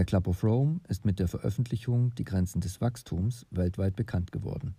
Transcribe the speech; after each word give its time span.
Der 0.00 0.06
Club 0.06 0.28
of 0.28 0.42
Rome 0.42 0.80
ist 0.88 1.04
mit 1.04 1.18
der 1.18 1.28
Veröffentlichung 1.28 2.14
Die 2.14 2.24
Grenzen 2.24 2.62
des 2.62 2.80
Wachstums 2.80 3.44
weltweit 3.50 3.96
bekannt 3.96 4.32
geworden. 4.32 4.74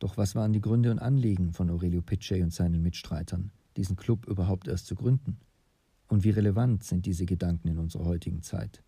Doch 0.00 0.16
was 0.16 0.34
waren 0.34 0.52
die 0.52 0.60
Gründe 0.60 0.90
und 0.90 0.98
Anliegen 0.98 1.52
von 1.52 1.70
Aurelio 1.70 2.02
Pichet 2.02 2.42
und 2.42 2.52
seinen 2.52 2.82
Mitstreitern, 2.82 3.52
diesen 3.76 3.94
Club 3.94 4.26
überhaupt 4.26 4.66
erst 4.66 4.86
zu 4.86 4.96
gründen? 4.96 5.38
Und 6.08 6.24
wie 6.24 6.30
relevant 6.30 6.82
sind 6.82 7.06
diese 7.06 7.24
Gedanken 7.24 7.68
in 7.68 7.78
unserer 7.78 8.06
heutigen 8.06 8.42
Zeit? 8.42 8.82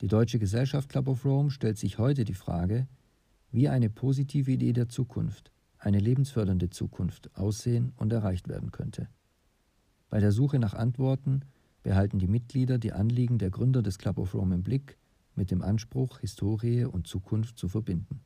Die 0.00 0.08
Deutsche 0.08 0.38
Gesellschaft 0.38 0.88
Club 0.88 1.08
of 1.08 1.22
Rome 1.26 1.50
stellt 1.50 1.76
sich 1.76 1.98
heute 1.98 2.24
die 2.24 2.32
Frage, 2.32 2.88
wie 3.52 3.68
eine 3.68 3.90
positive 3.90 4.52
Idee 4.52 4.72
der 4.72 4.88
Zukunft, 4.88 5.52
eine 5.76 5.98
lebensfördernde 5.98 6.70
Zukunft 6.70 7.36
aussehen 7.36 7.92
und 7.96 8.10
erreicht 8.10 8.48
werden 8.48 8.70
könnte. 8.70 9.06
Bei 10.08 10.18
der 10.18 10.32
Suche 10.32 10.58
nach 10.58 10.72
Antworten 10.72 11.42
behalten 11.82 12.18
die 12.18 12.28
Mitglieder 12.28 12.78
die 12.78 12.92
Anliegen 12.92 13.38
der 13.38 13.50
Gründer 13.50 13.82
des 13.82 13.98
Club 13.98 14.18
of 14.18 14.34
Rome 14.34 14.54
im 14.54 14.62
Blick, 14.62 14.98
mit 15.34 15.50
dem 15.50 15.62
Anspruch, 15.62 16.18
Historie 16.18 16.84
und 16.84 17.06
Zukunft 17.06 17.58
zu 17.58 17.68
verbinden. 17.68 18.20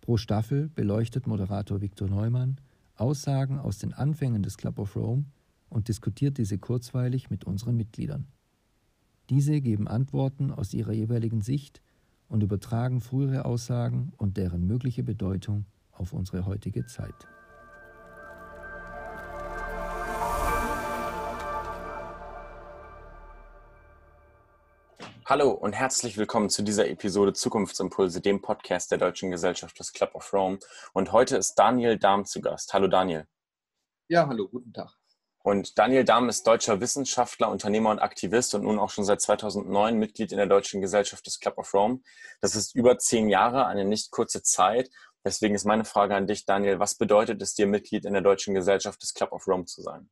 Pro 0.00 0.16
Staffel 0.16 0.68
beleuchtet 0.68 1.26
Moderator 1.26 1.80
Viktor 1.80 2.08
Neumann 2.08 2.60
Aussagen 2.96 3.58
aus 3.58 3.78
den 3.78 3.92
Anfängen 3.92 4.42
des 4.42 4.56
Club 4.56 4.78
of 4.78 4.94
Rome 4.96 5.24
und 5.68 5.88
diskutiert 5.88 6.38
diese 6.38 6.58
kurzweilig 6.58 7.30
mit 7.30 7.44
unseren 7.44 7.76
Mitgliedern. 7.76 8.26
Diese 9.30 9.60
geben 9.60 9.88
Antworten 9.88 10.52
aus 10.52 10.74
ihrer 10.74 10.92
jeweiligen 10.92 11.40
Sicht 11.40 11.82
und 12.28 12.42
übertragen 12.42 13.00
frühere 13.00 13.44
Aussagen 13.44 14.12
und 14.16 14.36
deren 14.36 14.66
mögliche 14.66 15.02
Bedeutung 15.02 15.66
auf 15.90 16.12
unsere 16.12 16.46
heutige 16.46 16.86
Zeit. 16.86 17.14
Hallo 25.26 25.52
und 25.52 25.72
herzlich 25.72 26.18
willkommen 26.18 26.50
zu 26.50 26.62
dieser 26.62 26.86
Episode 26.86 27.32
Zukunftsimpulse, 27.32 28.20
dem 28.20 28.42
Podcast 28.42 28.90
der 28.90 28.98
Deutschen 28.98 29.30
Gesellschaft 29.30 29.78
des 29.78 29.94
Club 29.94 30.14
of 30.14 30.30
Rome. 30.34 30.58
Und 30.92 31.12
heute 31.12 31.38
ist 31.38 31.54
Daniel 31.54 31.98
Dahm 31.98 32.26
zu 32.26 32.42
Gast. 32.42 32.74
Hallo 32.74 32.88
Daniel. 32.88 33.26
Ja, 34.08 34.28
hallo, 34.28 34.46
guten 34.46 34.74
Tag. 34.74 34.92
Und 35.42 35.78
Daniel 35.78 36.04
Dahm 36.04 36.28
ist 36.28 36.46
deutscher 36.46 36.78
Wissenschaftler, 36.82 37.48
Unternehmer 37.48 37.88
und 37.88 38.00
Aktivist 38.00 38.54
und 38.54 38.64
nun 38.64 38.78
auch 38.78 38.90
schon 38.90 39.04
seit 39.04 39.22
2009 39.22 39.98
Mitglied 39.98 40.30
in 40.30 40.36
der 40.36 40.46
Deutschen 40.46 40.82
Gesellschaft 40.82 41.26
des 41.26 41.40
Club 41.40 41.56
of 41.56 41.72
Rome. 41.72 42.00
Das 42.42 42.54
ist 42.54 42.74
über 42.74 42.98
zehn 42.98 43.30
Jahre, 43.30 43.64
eine 43.64 43.86
nicht 43.86 44.10
kurze 44.10 44.42
Zeit. 44.42 44.90
Deswegen 45.24 45.54
ist 45.54 45.64
meine 45.64 45.86
Frage 45.86 46.14
an 46.14 46.26
dich, 46.26 46.44
Daniel, 46.44 46.80
was 46.80 46.96
bedeutet 46.96 47.40
es 47.40 47.54
dir, 47.54 47.66
Mitglied 47.66 48.04
in 48.04 48.12
der 48.12 48.20
Deutschen 48.20 48.52
Gesellschaft 48.52 49.02
des 49.02 49.14
Club 49.14 49.32
of 49.32 49.46
Rome 49.46 49.64
zu 49.64 49.80
sein? 49.80 50.10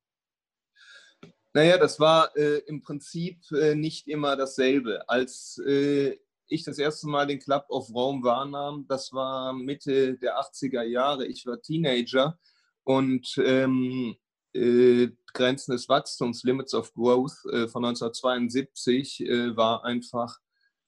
Naja, 1.55 1.77
das 1.77 2.01
war 2.01 2.35
äh, 2.37 2.59
im 2.67 2.81
Prinzip 2.81 3.39
äh, 3.53 3.75
nicht 3.75 4.09
immer 4.09 4.37
dasselbe. 4.37 5.07
Als 5.09 5.59
äh, 5.67 6.17
ich 6.47 6.65
das 6.65 6.79
erste 6.79 7.09
Mal 7.09 7.27
den 7.27 7.41
Club 7.41 7.67
of 7.69 7.91
Rome 7.95 8.23
wahrnahm, 8.23 8.87
das 8.89 9.13
war 9.13 9.53
Mitte 9.53 10.17
der 10.19 10.39
80er 10.41 10.83
Jahre. 10.83 11.27
Ich 11.27 11.45
war 11.47 11.61
Teenager 11.61 12.39
und 12.85 13.35
ähm, 13.39 14.17
äh, 14.55 15.09
Grenzen 15.33 15.73
des 15.73 15.89
Wachstums, 15.89 16.43
Limits 16.43 16.75
of 16.75 16.93
Growth 16.93 17.45
äh, 17.47 17.69
von 17.69 17.85
1972 17.85 19.21
äh, 19.21 19.57
war 19.57 19.85
einfach 19.85 20.39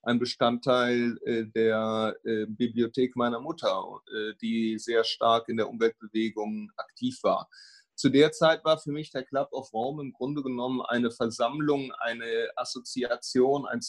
ein 0.02 0.18
Bestandteil 0.18 1.16
der 1.56 2.14
Bibliothek 2.22 3.16
meiner 3.16 3.40
Mutter, 3.40 4.02
die 4.42 4.78
sehr 4.78 5.02
stark 5.02 5.48
in 5.48 5.56
der 5.56 5.66
Umweltbewegung 5.66 6.70
aktiv 6.76 7.20
war. 7.22 7.48
Zu 7.96 8.08
der 8.08 8.32
Zeit 8.32 8.64
war 8.64 8.78
für 8.78 8.90
mich 8.90 9.10
der 9.12 9.24
Club 9.24 9.52
of 9.52 9.72
Rome 9.72 10.02
im 10.02 10.12
Grunde 10.12 10.42
genommen 10.42 10.80
eine 10.82 11.10
Versammlung, 11.10 11.92
eine 12.00 12.48
Assoziation, 12.56 13.66
ein, 13.66 13.80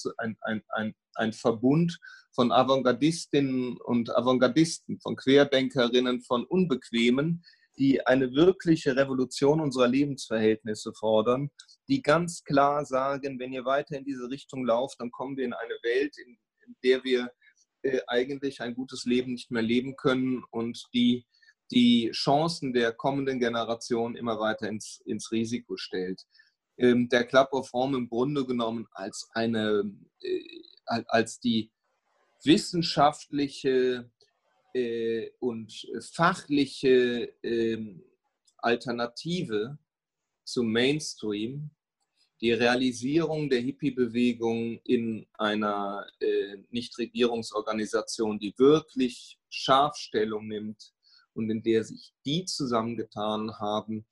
ein, 0.42 0.64
ein, 0.70 0.95
ein 1.16 1.34
Verbund 1.34 1.98
von 2.33 2.52
Avantgardistinnen 2.52 3.78
und 3.78 4.16
Avantgardisten, 4.16 5.00
von 5.00 5.16
Querdenkerinnen, 5.16 6.22
von 6.22 6.45
Unbequemen, 6.45 7.44
die 7.77 8.05
eine 8.05 8.32
wirkliche 8.33 8.95
Revolution 8.95 9.60
unserer 9.60 9.88
Lebensverhältnisse 9.88 10.94
fordern, 10.94 11.49
die 11.88 12.02
ganz 12.02 12.44
klar 12.44 12.86
sagen, 12.86 13.39
wenn 13.39 13.54
ihr 13.54 13.65
weiter 13.65 13.98
in 13.98 14.05
diese 14.05 14.30
Richtung 14.30 14.65
lauft, 14.65 14.99
dann 14.99 15.11
kommen 15.11 15.36
wir 15.36 15.45
in 15.45 15.54
eine 15.54 15.76
Welt, 15.83 16.15
in, 16.17 16.38
in 16.65 16.76
der 16.83 17.04
wir 17.04 17.32
äh, 17.82 17.99
eigentlich 18.08 18.61
ein 18.61 18.76
gutes 18.76 19.05
Leben 19.05 19.33
nicht 19.33 19.52
mehr 19.52 19.61
leben 19.61 19.95
können 19.95 20.44
und 20.52 20.86
die 20.94 21.26
die 21.71 22.11
Chancen 22.11 22.73
der 22.73 22.92
kommenden 22.92 23.39
Generation 23.39 24.15
immer 24.15 24.39
weiter 24.39 24.67
ins, 24.67 25.02
ins 25.05 25.31
Risiko 25.31 25.77
stellt. 25.77 26.23
Ähm, 26.77 27.09
der 27.09 27.23
Club 27.26 27.49
of 27.52 27.73
Rome 27.73 27.98
im 27.98 28.09
Grunde 28.09 28.45
genommen 28.45 28.87
als 28.92 29.30
eine, 29.33 29.83
äh, 30.21 31.03
als 31.08 31.39
die 31.39 31.71
wissenschaftliche 32.43 34.11
äh, 34.73 35.30
und 35.39 35.87
fachliche 36.02 37.33
äh, 37.42 37.95
Alternative 38.58 39.77
zum 40.43 40.71
Mainstream, 40.71 41.71
die 42.42 42.52
Realisierung 42.52 43.49
der 43.49 43.61
Hippie-Bewegung 43.61 44.80
in 44.83 45.26
einer 45.33 46.05
äh, 46.20 46.58
Nichtregierungsorganisation, 46.70 48.37
die 48.37 48.53
wirklich 48.58 49.39
Scharfstellung 49.49 50.47
nimmt 50.47 50.95
und 51.35 51.49
in 51.49 51.61
der 51.61 51.83
sich 51.83 52.13
die 52.25 52.45
zusammengetan 52.45 53.59
haben, 53.59 54.05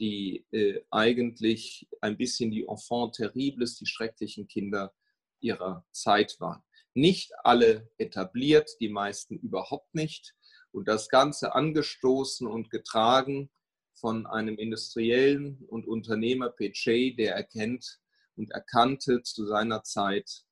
die 0.00 0.46
äh, 0.52 0.80
eigentlich 0.90 1.88
ein 2.00 2.16
bisschen 2.16 2.50
die 2.50 2.66
Enfant 2.66 3.16
terribles, 3.16 3.76
die 3.76 3.86
schrecklichen 3.86 4.46
Kinder 4.46 4.94
ihrer 5.40 5.84
Zeit 5.90 6.36
waren. 6.38 6.62
Nicht 6.94 7.32
alle 7.44 7.90
etabliert, 7.98 8.70
die 8.80 8.88
meisten 8.88 9.38
überhaupt 9.38 9.94
nicht. 9.94 10.34
Und 10.70 10.86
das 10.88 11.08
Ganze 11.08 11.54
angestoßen 11.54 12.46
und 12.46 12.70
getragen 12.70 13.50
von 13.94 14.26
einem 14.26 14.56
Industriellen 14.56 15.64
und 15.68 15.86
Unternehmer 15.86 16.50
Pechet, 16.50 17.18
der 17.18 17.34
erkennt 17.34 18.00
und 18.36 18.52
erkannte 18.52 19.22
zu 19.22 19.46
seiner 19.46 19.82
Zeit, 19.82 20.44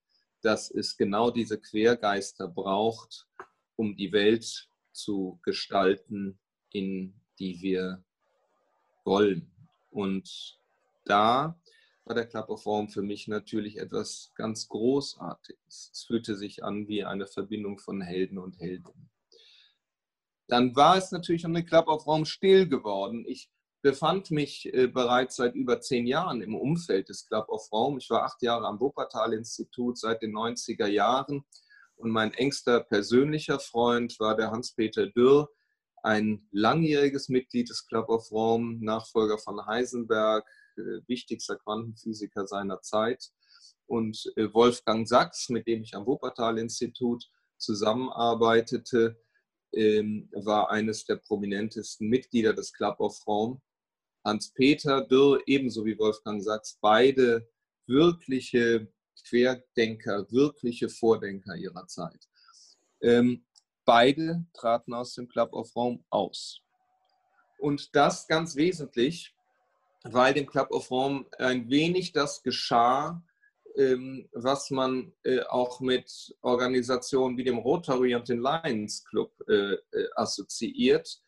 dass 0.43 0.71
es 0.71 0.97
genau 0.97 1.31
diese 1.31 1.61
Quergeister 1.61 2.49
braucht, 2.49 3.27
um 3.77 3.97
die 3.97 4.13
Welt 4.13 4.69
zu 4.97 5.39
gestalten, 5.43 6.39
in 6.71 7.15
die 7.39 7.61
wir 7.61 8.03
wollen. 9.05 9.51
Und 9.91 10.59
da 11.05 11.59
war 12.05 12.15
der 12.15 12.27
Club 12.27 12.49
of 12.49 12.67
Rome 12.67 12.89
für 12.89 13.03
mich 13.03 13.29
natürlich 13.29 13.79
etwas 13.79 14.33
ganz 14.35 14.69
Großartiges. 14.69 15.91
Es 15.93 16.05
fühlte 16.05 16.37
sich 16.37 16.65
an 16.65 16.89
wie 16.89 17.05
eine 17.05 17.27
Verbindung 17.27 17.79
von 17.79 18.01
Helden 18.01 18.39
und 18.39 18.59
Heldinnen. 18.59 19.11
Dann 20.49 20.77
war 20.77 20.97
es 20.97 21.11
natürlich 21.11 21.45
um 21.45 21.55
den 21.55 21.67
Club 21.67 21.89
of 21.89 22.07
Rome 22.07 22.25
still 22.25 22.69
geworden. 22.69 23.25
Ich 23.27 23.51
befand 23.83 24.31
mich 24.31 24.73
äh, 24.73 24.87
bereits 24.87 25.37
seit 25.37 25.55
über 25.55 25.81
zehn 25.81 26.07
Jahren 26.07 26.41
im 26.43 26.55
Umfeld 26.55 27.09
des 27.09 27.27
Club 27.27 27.49
of 27.49 27.71
Rome. 27.73 27.99
Ich 27.99 28.11
war 28.11 28.25
acht 28.25 28.43
Jahre 28.43 28.67
am 28.67 28.81
Wuppertal-Institut 28.81 29.99
seit 29.99 30.23
den 30.23 30.33
90er 30.37 30.87
Jahren 30.87 31.45
und 31.97 32.11
mein 32.11 32.33
engster 32.35 32.81
persönlicher 32.81 33.59
Freund 33.59 34.19
war 34.21 34.37
der 34.37 34.51
Hans-Peter 34.51 35.07
Dürr, 35.07 35.49
ein 36.03 36.47
langjähriges 36.53 37.29
Mitglied 37.29 37.69
des 37.69 37.87
Club 37.87 38.09
of 38.09 38.31
Rome, 38.31 38.79
Nachfolger 38.81 39.39
von 39.39 39.67
Heisenberg, 39.67 40.47
äh, 40.77 41.01
wichtigster 41.09 41.57
Quantenphysiker 41.57 42.47
seiner 42.47 42.81
Zeit. 42.81 43.31
Und 43.87 44.33
äh, 44.37 44.53
Wolfgang 44.53 45.09
Sachs, 45.09 45.49
mit 45.49 45.67
dem 45.67 45.83
ich 45.83 45.95
am 45.95 46.07
Wuppertal-Institut 46.07 47.29
zusammenarbeitete, 47.57 49.17
ähm, 49.73 50.29
war 50.33 50.71
eines 50.71 51.05
der 51.07 51.17
prominentesten 51.17 52.09
Mitglieder 52.09 52.53
des 52.53 52.73
Club 52.73 53.01
of 53.01 53.27
Rome. 53.27 53.61
Hans-Peter 54.25 55.03
Dürr, 55.03 55.41
ebenso 55.47 55.85
wie 55.85 55.99
Wolfgang 55.99 56.43
Sachs, 56.43 56.79
beide 56.81 57.49
wirkliche 57.87 58.89
Querdenker, 59.25 60.31
wirkliche 60.31 60.89
Vordenker 60.89 61.55
ihrer 61.57 61.87
Zeit. 61.87 62.29
Ähm, 63.01 63.45
beide 63.85 64.45
traten 64.53 64.95
aus 64.95 65.15
dem 65.15 65.29
Club 65.29 65.53
of 65.53 65.75
Rome 65.77 66.05
aus. 66.11 66.61
Und 67.59 67.95
das 67.95 68.27
ganz 68.27 68.57
wesentlich, 68.57 69.35
weil 70.05 70.35
dem 70.35 70.47
Club 70.47 70.71
of 70.71 70.91
Rome 70.91 71.27
ein 71.39 71.71
wenig 71.71 72.13
das 72.13 72.43
geschah, 72.43 73.23
ähm, 73.77 74.29
was 74.33 74.71
man 74.71 75.13
äh, 75.23 75.41
auch 75.43 75.81
mit 75.81 76.35
Organisationen 76.41 77.37
wie 77.37 77.45
dem 77.45 77.59
Rotary 77.59 78.15
und 78.15 78.29
dem 78.29 78.41
Lions 78.41 79.05
Club 79.05 79.33
äh, 79.49 79.75
äh, 79.75 80.09
assoziiert. 80.15 81.23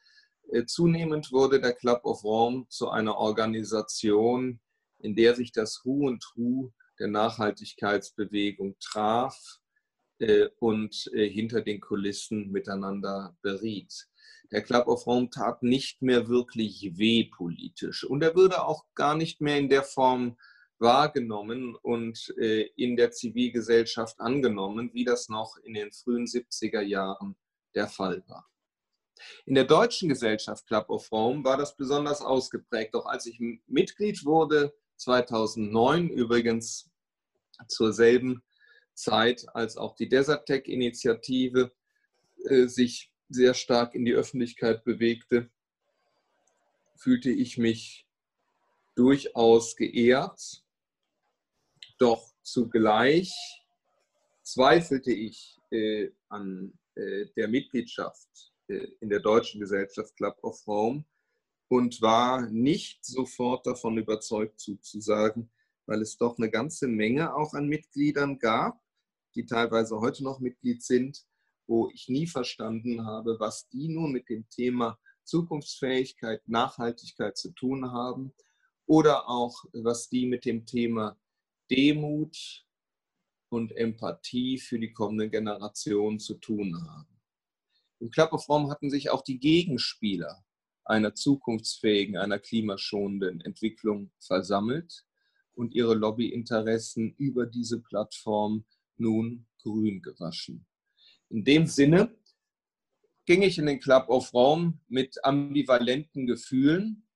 Zunehmend 0.64 1.30
wurde 1.30 1.60
der 1.60 1.74
Club 1.74 2.06
of 2.06 2.24
Rome 2.24 2.64
zu 2.70 2.88
einer 2.88 3.18
Organisation, 3.18 4.60
in 5.00 5.14
der 5.14 5.34
sich 5.34 5.52
das 5.52 5.82
Who 5.84 6.06
und 6.06 6.24
Who 6.34 6.72
der 6.98 7.08
Nachhaltigkeitsbewegung 7.08 8.76
traf 8.80 9.36
äh, 10.18 10.48
und 10.58 11.10
äh, 11.12 11.28
hinter 11.28 11.62
den 11.62 11.80
Kulissen 11.80 12.50
miteinander 12.50 13.36
beriet. 13.42 14.08
Der 14.50 14.62
Club 14.62 14.88
of 14.88 15.06
Rome 15.06 15.28
tat 15.30 15.62
nicht 15.62 16.00
mehr 16.02 16.28
wirklich 16.28 16.92
weh 16.96 17.24
politisch 17.24 18.04
und 18.04 18.22
er 18.22 18.34
würde 18.34 18.64
auch 18.64 18.84
gar 18.94 19.14
nicht 19.14 19.40
mehr 19.40 19.58
in 19.58 19.68
der 19.68 19.82
Form 19.82 20.36
wahrgenommen 20.78 21.74
und 21.74 22.34
äh, 22.38 22.68
in 22.76 22.96
der 22.96 23.10
Zivilgesellschaft 23.10 24.20
angenommen, 24.20 24.90
wie 24.92 25.04
das 25.04 25.28
noch 25.28 25.56
in 25.58 25.74
den 25.74 25.92
frühen 25.92 26.26
70er 26.26 26.80
Jahren 26.80 27.36
der 27.74 27.88
Fall 27.88 28.22
war. 28.26 28.48
In 29.46 29.54
der 29.54 29.64
deutschen 29.64 30.08
Gesellschaft 30.08 30.66
Club 30.66 30.88
of 30.88 31.10
Rome 31.10 31.44
war 31.44 31.56
das 31.56 31.76
besonders 31.76 32.20
ausgeprägt. 32.20 32.94
Doch 32.94 33.06
als 33.06 33.26
ich 33.26 33.40
Mitglied 33.66 34.24
wurde, 34.24 34.72
2009 34.96 36.08
übrigens 36.08 36.87
zur 37.66 37.92
selben 37.92 38.42
Zeit, 38.94 39.46
als 39.54 39.76
auch 39.76 39.94
die 39.94 40.08
Desert 40.08 40.46
Tech-Initiative 40.46 41.72
äh, 42.44 42.66
sich 42.66 43.12
sehr 43.28 43.54
stark 43.54 43.94
in 43.94 44.04
die 44.04 44.14
Öffentlichkeit 44.14 44.84
bewegte, 44.84 45.50
fühlte 46.96 47.30
ich 47.30 47.58
mich 47.58 48.06
durchaus 48.96 49.76
geehrt. 49.76 50.64
Doch 51.98 52.34
zugleich 52.42 53.32
zweifelte 54.42 55.12
ich 55.12 55.58
äh, 55.70 56.10
an 56.28 56.72
äh, 56.94 57.26
der 57.36 57.48
Mitgliedschaft 57.48 58.52
äh, 58.68 58.88
in 59.00 59.08
der 59.08 59.20
Deutschen 59.20 59.60
Gesellschaft 59.60 60.16
Club 60.16 60.36
of 60.42 60.66
Rome 60.66 61.04
und 61.68 62.00
war 62.00 62.48
nicht 62.50 63.04
sofort 63.04 63.66
davon 63.66 63.98
überzeugt 63.98 64.58
zuzusagen, 64.58 65.50
weil 65.88 66.02
es 66.02 66.18
doch 66.18 66.36
eine 66.36 66.50
ganze 66.50 66.86
Menge 66.86 67.34
auch 67.34 67.54
an 67.54 67.66
Mitgliedern 67.66 68.38
gab, 68.38 68.78
die 69.34 69.46
teilweise 69.46 69.98
heute 70.00 70.22
noch 70.22 70.38
Mitglied 70.38 70.82
sind, 70.82 71.24
wo 71.66 71.88
ich 71.88 72.08
nie 72.08 72.26
verstanden 72.26 73.06
habe, 73.06 73.40
was 73.40 73.68
die 73.68 73.88
nun 73.88 74.12
mit 74.12 74.28
dem 74.28 74.48
Thema 74.50 74.98
Zukunftsfähigkeit, 75.24 76.46
Nachhaltigkeit 76.46 77.36
zu 77.38 77.52
tun 77.52 77.90
haben 77.90 78.34
oder 78.86 79.28
auch 79.28 79.64
was 79.72 80.08
die 80.10 80.26
mit 80.26 80.44
dem 80.44 80.66
Thema 80.66 81.18
Demut 81.70 82.66
und 83.50 83.72
Empathie 83.72 84.58
für 84.58 84.78
die 84.78 84.92
kommende 84.92 85.30
Generation 85.30 86.20
zu 86.20 86.34
tun 86.34 86.86
haben. 86.86 87.20
Im 88.00 88.10
Club 88.10 88.32
of 88.34 88.46
Rome 88.48 88.70
hatten 88.70 88.90
sich 88.90 89.08
auch 89.10 89.22
die 89.22 89.38
Gegenspieler 89.38 90.44
einer 90.84 91.14
zukunftsfähigen, 91.14 92.18
einer 92.18 92.38
klimaschonenden 92.38 93.40
Entwicklung 93.40 94.10
versammelt 94.18 95.07
und 95.58 95.74
ihre 95.74 95.94
Lobbyinteressen 95.94 97.14
über 97.18 97.44
diese 97.44 97.80
Plattform 97.80 98.64
nun 98.96 99.44
grün 99.60 100.00
gewaschen. 100.00 100.64
In 101.30 101.44
dem 101.44 101.66
Sinne 101.66 102.16
ging 103.26 103.42
ich 103.42 103.58
in 103.58 103.66
den 103.66 103.80
Club 103.80 104.08
of 104.08 104.32
Rome 104.32 104.78
mit 104.86 105.22
ambivalenten 105.24 106.26
Gefühlen 106.26 107.08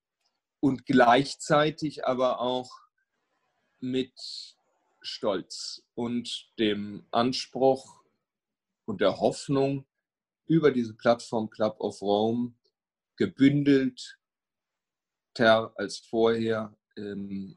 und 0.58 0.86
gleichzeitig 0.86 2.04
aber 2.04 2.40
auch 2.40 2.70
mit 3.78 4.12
Stolz 5.00 5.84
und 5.94 6.50
dem 6.58 7.06
Anspruch 7.12 8.02
und 8.84 9.00
der 9.00 9.20
Hoffnung, 9.20 9.86
über 10.46 10.72
diese 10.72 10.94
Plattform 10.94 11.48
Club 11.48 11.80
of 11.80 12.02
Rome 12.02 12.54
gebündelter 13.16 14.16
als 15.76 15.98
vorher 15.98 16.76
ähm, 16.96 17.56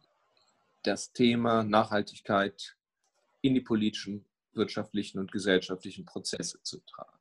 das 0.85 1.11
Thema 1.11 1.63
Nachhaltigkeit 1.63 2.75
in 3.41 3.53
die 3.53 3.61
politischen, 3.61 4.25
wirtschaftlichen 4.53 5.19
und 5.19 5.31
gesellschaftlichen 5.31 6.05
Prozesse 6.05 6.61
zu 6.63 6.79
tragen. 6.79 7.19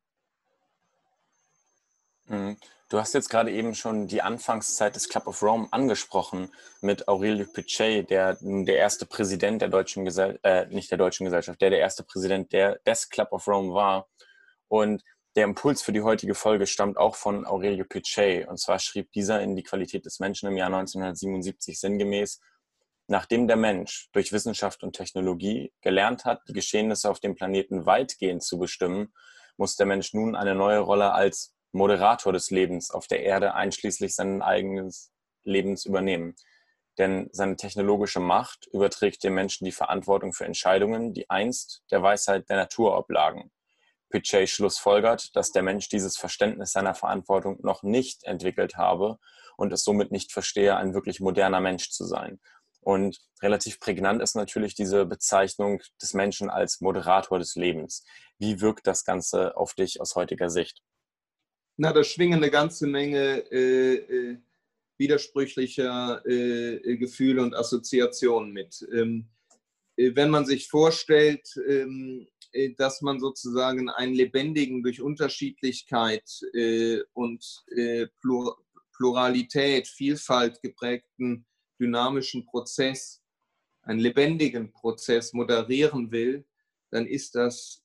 Mhm. 2.27 2.57
Du 2.89 2.99
hast 2.99 3.13
jetzt 3.13 3.29
gerade 3.29 3.51
eben 3.51 3.73
schon 3.73 4.07
die 4.07 4.21
Anfangszeit 4.21 4.95
des 4.95 5.09
Club 5.09 5.25
of 5.25 5.41
Rome 5.41 5.67
angesprochen 5.71 6.51
mit 6.81 7.07
Aurelio 7.07 7.45
Pichet, 7.51 8.09
der 8.09 8.37
der 8.41 8.77
erste 8.77 9.07
Präsident 9.07 9.61
der 9.61 9.69
deutschen 9.69 10.05
Gesellschaft, 10.05 10.39
äh, 10.43 10.67
nicht 10.67 10.91
der 10.91 10.99
deutschen 10.99 11.25
Gesellschaft, 11.25 11.59
der 11.61 11.71
der 11.71 11.79
erste 11.79 12.03
Präsident 12.03 12.53
der, 12.53 12.79
des 12.85 13.09
Club 13.09 13.31
of 13.31 13.47
Rome 13.47 13.73
war. 13.73 14.07
Und 14.67 15.03
der 15.35 15.45
Impuls 15.45 15.81
für 15.81 15.91
die 15.91 16.03
heutige 16.03 16.35
Folge 16.35 16.67
stammt 16.67 16.97
auch 16.97 17.15
von 17.15 17.45
Aurelio 17.45 17.85
Pichet. 17.85 18.47
Und 18.47 18.59
zwar 18.59 18.79
schrieb 18.79 19.11
dieser 19.11 19.41
in 19.41 19.55
Die 19.55 19.63
Qualität 19.63 20.05
des 20.05 20.19
Menschen 20.19 20.47
im 20.47 20.55
Jahr 20.55 20.67
1977 20.67 21.79
sinngemäß, 21.79 22.39
nachdem 23.07 23.47
der 23.47 23.57
Mensch 23.57 24.09
durch 24.11 24.31
Wissenschaft 24.31 24.83
und 24.83 24.95
Technologie 24.95 25.71
gelernt 25.81 26.25
hat, 26.25 26.41
die 26.47 26.53
Geschehnisse 26.53 27.09
auf 27.09 27.19
dem 27.19 27.35
Planeten 27.35 27.85
weitgehend 27.85 28.43
zu 28.43 28.57
bestimmen, 28.57 29.13
muss 29.57 29.75
der 29.75 29.85
Mensch 29.85 30.13
nun 30.13 30.35
eine 30.35 30.55
neue 30.55 30.79
Rolle 30.79 31.13
als 31.13 31.53
Moderator 31.71 32.33
des 32.33 32.51
Lebens 32.51 32.91
auf 32.91 33.07
der 33.07 33.23
Erde 33.23 33.53
einschließlich 33.53 34.15
seines 34.15 34.41
eigenen 34.41 34.91
Lebens 35.43 35.85
übernehmen. 35.85 36.35
Denn 36.97 37.29
seine 37.31 37.57
technologische 37.57 38.21
Macht 38.21 38.67
überträgt 38.71 39.23
dem 39.23 39.33
Menschen 39.33 39.65
die 39.65 39.73
Verantwortung 39.73 40.33
für 40.33 40.45
Entscheidungen, 40.45 41.13
die 41.13 41.29
einst 41.29 41.83
der 41.91 42.01
Weisheit 42.01 42.49
der 42.49 42.55
Natur 42.55 42.97
oblagen. 42.97 43.51
Pichet 44.09 44.49
schlussfolgert, 44.49 45.35
dass 45.35 45.51
der 45.51 45.63
Mensch 45.63 45.89
dieses 45.89 46.15
Verständnis 46.15 46.71
seiner 46.71 46.95
Verantwortung 46.95 47.59
noch 47.61 47.83
nicht 47.83 48.23
entwickelt 48.23 48.77
habe 48.77 49.19
und 49.57 49.73
es 49.73 49.83
somit 49.83 50.11
nicht 50.11 50.31
verstehe, 50.31 50.77
ein 50.77 50.93
wirklich 50.93 51.19
moderner 51.19 51.59
Mensch 51.59 51.89
zu 51.89 52.05
sein. 52.05 52.39
Und 52.85 53.19
relativ 53.41 53.79
prägnant 53.79 54.21
ist 54.21 54.35
natürlich 54.35 54.75
diese 54.75 55.07
Bezeichnung 55.07 55.81
des 55.99 56.13
Menschen 56.13 56.51
als 56.51 56.81
Moderator 56.81 57.39
des 57.39 57.55
Lebens. 57.55 58.05
Wie 58.37 58.61
wirkt 58.61 58.85
das 58.85 59.03
Ganze 59.03 59.57
auf 59.57 59.73
dich 59.73 59.99
aus 59.99 60.15
heutiger 60.15 60.51
Sicht? 60.51 60.83
Na, 61.77 61.91
da 61.91 62.03
schwingen 62.03 62.37
eine 62.37 62.51
ganze 62.51 62.85
Menge 62.85 63.39
äh, 63.51 63.95
äh, 63.95 64.37
widersprüchlicher 64.99 66.23
äh, 66.27 66.97
Gefühle 66.97 67.41
und 67.41 67.55
Assoziationen 67.55 68.51
mit. 68.51 68.87
Ähm, 68.93 69.29
äh, 69.95 70.11
wenn 70.13 70.29
man 70.29 70.45
sich 70.45 70.67
vorstellt, 70.67 71.59
ähm, 71.67 72.27
äh, 72.51 72.75
dass 72.75 73.01
man 73.01 73.19
sozusagen 73.19 73.89
einen 73.89 74.13
lebendigen, 74.13 74.83
durch 74.83 75.01
Unterschiedlichkeit 75.01 76.29
äh, 76.53 76.99
und 77.13 77.63
äh, 77.75 78.05
Pluralität, 78.95 79.87
Vielfalt 79.87 80.61
geprägten 80.61 81.47
dynamischen 81.79 82.45
Prozess, 82.45 83.21
einen 83.81 83.99
lebendigen 83.99 84.71
Prozess 84.71 85.33
moderieren 85.33 86.11
will, 86.11 86.45
dann 86.91 87.05
ist 87.05 87.35
das 87.35 87.83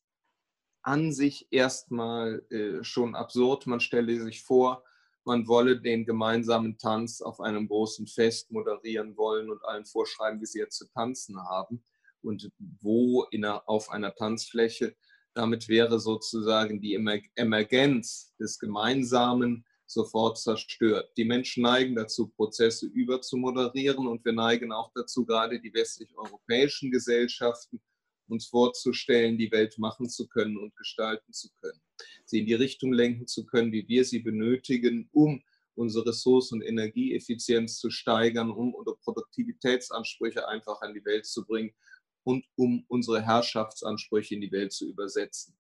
an 0.83 1.13
sich 1.13 1.47
erstmal 1.51 2.43
schon 2.83 3.15
absurd. 3.15 3.67
Man 3.67 3.81
stelle 3.81 4.21
sich 4.23 4.43
vor, 4.43 4.83
man 5.25 5.47
wolle 5.47 5.81
den 5.81 6.07
gemeinsamen 6.07 6.79
Tanz 6.79 7.21
auf 7.21 7.41
einem 7.41 7.69
großen 7.69 8.07
Fest 8.07 8.51
moderieren 8.51 9.17
wollen 9.17 9.51
und 9.51 9.63
allen 9.65 9.85
vorschreiben, 9.85 10.41
wie 10.41 10.47
sie 10.47 10.61
jetzt 10.61 10.79
zu 10.79 10.89
tanzen 10.89 11.39
haben 11.49 11.85
und 12.23 12.51
wo 12.81 13.27
einer, 13.33 13.69
auf 13.69 13.91
einer 13.91 14.15
Tanzfläche. 14.15 14.97
Damit 15.35 15.69
wäre 15.69 16.01
sozusagen 16.01 16.81
die 16.81 16.95
Emergenz 16.95 18.35
des 18.41 18.59
Gemeinsamen 18.59 19.67
sofort 19.91 20.39
zerstört. 20.39 21.11
Die 21.17 21.25
Menschen 21.25 21.65
neigen 21.65 21.97
dazu, 21.97 22.29
Prozesse 22.29 22.87
überzumoderieren 22.87 24.07
und 24.07 24.25
wir 24.25 24.33
neigen 24.33 24.73
auch 24.73 24.93
dazu, 24.95 25.25
gerade 25.25 25.61
die 25.61 25.75
westlich-europäischen 25.75 26.91
Gesellschaften, 26.91 27.81
uns 28.29 28.47
vorzustellen, 28.47 29.37
die 29.37 29.51
Welt 29.51 29.77
machen 29.79 30.09
zu 30.09 30.29
können 30.29 30.57
und 30.57 30.77
gestalten 30.77 31.33
zu 31.33 31.49
können. 31.61 31.81
Sie 32.25 32.39
in 32.39 32.47
die 32.47 32.55
Richtung 32.55 32.93
lenken 32.93 33.27
zu 33.27 33.45
können, 33.45 33.73
wie 33.73 33.89
wir 33.89 34.05
sie 34.05 34.21
benötigen, 34.21 35.09
um 35.13 35.43
unsere 35.75 36.07
Ressourcen- 36.07 36.61
und 36.61 36.63
Energieeffizienz 36.63 37.79
zu 37.79 37.91
steigern, 37.91 38.53
um 38.53 38.73
unsere 38.75 38.97
Produktivitätsansprüche 38.99 40.47
einfach 40.47 40.81
an 40.83 40.95
die 40.95 41.05
Welt 41.05 41.27
zu 41.27 41.45
bringen 41.45 41.75
und 42.23 42.45
um 42.55 42.85
unsere 42.87 43.23
Herrschaftsansprüche 43.23 44.37
in 44.37 44.41
die 44.41 44.53
Welt 44.53 44.73
zu 44.73 44.87
übersetzen. 44.87 45.57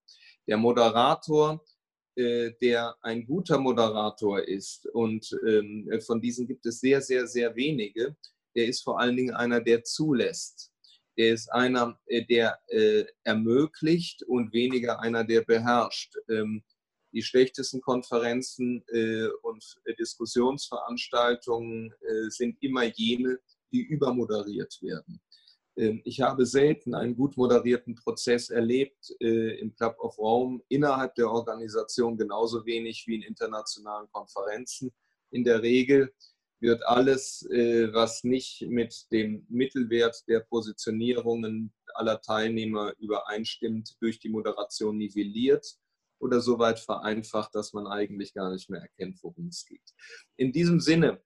Der 0.46 0.56
Moderator, 0.56 1.64
der 2.16 2.96
ein 3.02 3.24
guter 3.24 3.58
Moderator 3.58 4.42
ist, 4.42 4.86
und 4.86 5.30
ähm, 5.46 5.88
von 6.04 6.20
diesen 6.20 6.46
gibt 6.46 6.66
es 6.66 6.80
sehr, 6.80 7.00
sehr, 7.00 7.26
sehr 7.26 7.54
wenige, 7.56 8.16
der 8.54 8.66
ist 8.66 8.82
vor 8.82 9.00
allen 9.00 9.16
Dingen 9.16 9.34
einer, 9.34 9.60
der 9.60 9.84
zulässt. 9.84 10.72
Der 11.16 11.34
ist 11.34 11.52
einer, 11.52 11.98
äh, 12.06 12.24
der 12.24 12.58
äh, 12.68 13.04
ermöglicht 13.24 14.22
und 14.22 14.52
weniger 14.52 15.00
einer, 15.00 15.24
der 15.24 15.42
beherrscht. 15.42 16.14
Ähm, 16.28 16.62
die 17.12 17.22
schlechtesten 17.22 17.80
Konferenzen 17.80 18.84
und 19.42 19.80
Diskussionsveranstaltungen 19.98 21.92
sind 22.28 22.56
immer 22.62 22.84
jene, 22.84 23.40
die 23.72 23.80
übermoderiert 23.80 24.78
werden. 24.80 25.20
Ähm, 25.80 26.02
ich 26.04 26.20
habe 26.20 26.44
selten 26.44 26.94
einen 26.94 27.16
gut 27.16 27.36
moderierten 27.36 27.94
Prozess 27.94 28.50
erlebt 28.50 29.14
äh, 29.20 29.58
im 29.58 29.74
Club 29.74 29.96
of 29.98 30.18
Rome 30.18 30.60
innerhalb 30.68 31.14
der 31.14 31.30
Organisation 31.30 32.18
genauso 32.18 32.66
wenig 32.66 33.04
wie 33.06 33.16
in 33.16 33.22
internationalen 33.22 34.08
Konferenzen. 34.12 34.92
In 35.30 35.42
der 35.42 35.62
Regel 35.62 36.12
wird 36.60 36.86
alles, 36.86 37.48
äh, 37.50 37.92
was 37.94 38.24
nicht 38.24 38.62
mit 38.68 39.10
dem 39.10 39.46
Mittelwert 39.48 40.22
der 40.28 40.40
Positionierungen 40.40 41.72
aller 41.94 42.20
Teilnehmer 42.20 42.92
übereinstimmt, 42.98 43.96
durch 44.00 44.18
die 44.18 44.28
Moderation 44.28 44.98
nivelliert 44.98 45.78
oder 46.18 46.40
so 46.42 46.58
weit 46.58 46.78
vereinfacht, 46.78 47.54
dass 47.54 47.72
man 47.72 47.86
eigentlich 47.86 48.34
gar 48.34 48.52
nicht 48.52 48.68
mehr 48.68 48.82
erkennt, 48.82 49.18
worum 49.22 49.46
es 49.46 49.64
geht. 49.64 49.94
In 50.36 50.52
diesem 50.52 50.78
Sinne 50.78 51.22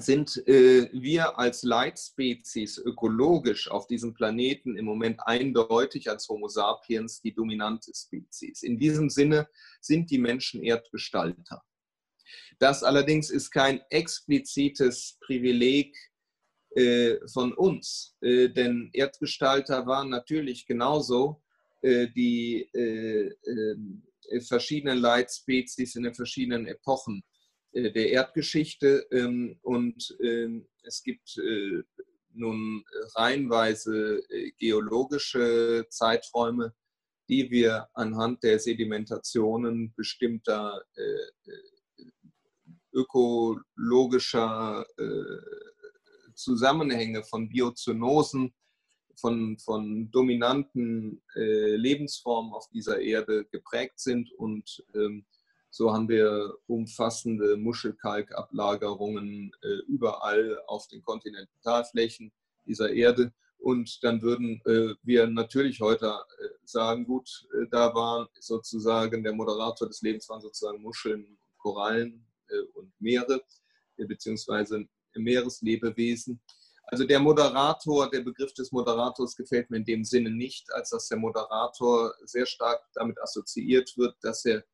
sind 0.00 0.36
äh, 0.48 0.88
wir 0.92 1.38
als 1.38 1.62
Leitspezies 1.62 2.78
ökologisch 2.78 3.70
auf 3.70 3.86
diesem 3.86 4.14
Planeten 4.14 4.76
im 4.76 4.84
Moment 4.84 5.20
eindeutig 5.26 6.10
als 6.10 6.28
Homo 6.28 6.48
sapiens 6.48 7.20
die 7.20 7.34
dominante 7.34 7.92
Spezies. 7.94 8.62
In 8.62 8.78
diesem 8.78 9.10
Sinne 9.10 9.48
sind 9.80 10.10
die 10.10 10.18
Menschen 10.18 10.62
Erdgestalter. 10.62 11.62
Das 12.58 12.82
allerdings 12.82 13.30
ist 13.30 13.50
kein 13.50 13.80
explizites 13.90 15.18
Privileg 15.20 15.96
äh, 16.76 17.16
von 17.32 17.52
uns, 17.52 18.16
äh, 18.20 18.48
denn 18.48 18.90
Erdgestalter 18.92 19.86
waren 19.86 20.10
natürlich 20.10 20.66
genauso 20.66 21.42
äh, 21.82 22.08
die 22.08 22.68
äh, 22.74 23.28
äh, 23.28 24.40
verschiedenen 24.42 24.98
Leitspezies 24.98 25.96
in 25.96 26.04
den 26.04 26.14
verschiedenen 26.14 26.66
Epochen 26.66 27.24
der 27.72 28.10
Erdgeschichte 28.10 29.06
ähm, 29.12 29.58
und 29.62 30.16
ähm, 30.20 30.66
es 30.82 31.02
gibt 31.02 31.38
äh, 31.38 31.82
nun 32.32 32.84
reihenweise 33.14 34.22
äh, 34.30 34.52
geologische 34.58 35.86
Zeiträume, 35.88 36.74
die 37.28 37.50
wir 37.50 37.88
anhand 37.94 38.42
der 38.42 38.58
Sedimentationen 38.58 39.94
bestimmter 39.94 40.82
ökologischer 42.92 44.84
Zusammenhänge 46.34 47.22
von 47.22 47.48
Biozynosen, 47.48 48.52
von, 49.14 49.56
von 49.60 50.10
dominanten 50.10 51.22
Lebensformen 51.36 52.52
auf 52.52 52.68
dieser 52.70 53.00
Erde 53.00 53.44
geprägt 53.44 54.00
sind 54.00 54.32
und 54.32 54.84
ähm, 54.96 55.24
so 55.70 55.92
haben 55.92 56.08
wir 56.08 56.54
umfassende 56.66 57.56
Muschelkalkablagerungen 57.56 59.52
äh, 59.62 59.68
überall 59.86 60.60
auf 60.66 60.88
den 60.88 61.02
Kontinentalflächen 61.02 62.32
dieser 62.66 62.92
Erde. 62.92 63.32
Und 63.58 64.02
dann 64.02 64.22
würden 64.22 64.60
äh, 64.64 64.94
wir 65.02 65.26
natürlich 65.26 65.80
heute 65.80 66.06
äh, 66.06 66.48
sagen, 66.64 67.04
gut, 67.04 67.46
äh, 67.54 67.66
da 67.70 67.94
war 67.94 68.28
sozusagen 68.40 69.22
der 69.22 69.34
Moderator 69.34 69.86
des 69.86 70.02
Lebens 70.02 70.28
waren 70.28 70.40
sozusagen 70.40 70.82
Muscheln, 70.82 71.38
Korallen 71.58 72.26
äh, 72.48 72.60
und 72.74 72.92
Meere, 72.98 73.42
äh, 73.96 74.06
beziehungsweise 74.06 74.86
Meereslebewesen. 75.14 76.40
Also 76.84 77.04
der 77.04 77.20
Moderator, 77.20 78.10
der 78.10 78.22
Begriff 78.22 78.52
des 78.54 78.72
Moderators 78.72 79.36
gefällt 79.36 79.70
mir 79.70 79.76
in 79.76 79.84
dem 79.84 80.04
Sinne 80.04 80.30
nicht, 80.30 80.72
als 80.72 80.90
dass 80.90 81.06
der 81.08 81.18
Moderator 81.18 82.12
sehr 82.24 82.46
stark 82.46 82.82
damit 82.94 83.20
assoziiert 83.20 83.96
wird, 83.96 84.16
dass 84.22 84.44
er 84.44 84.64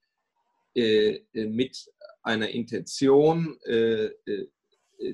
mit 1.32 1.90
einer 2.22 2.50
Intention 2.50 3.58
äh, 3.62 4.10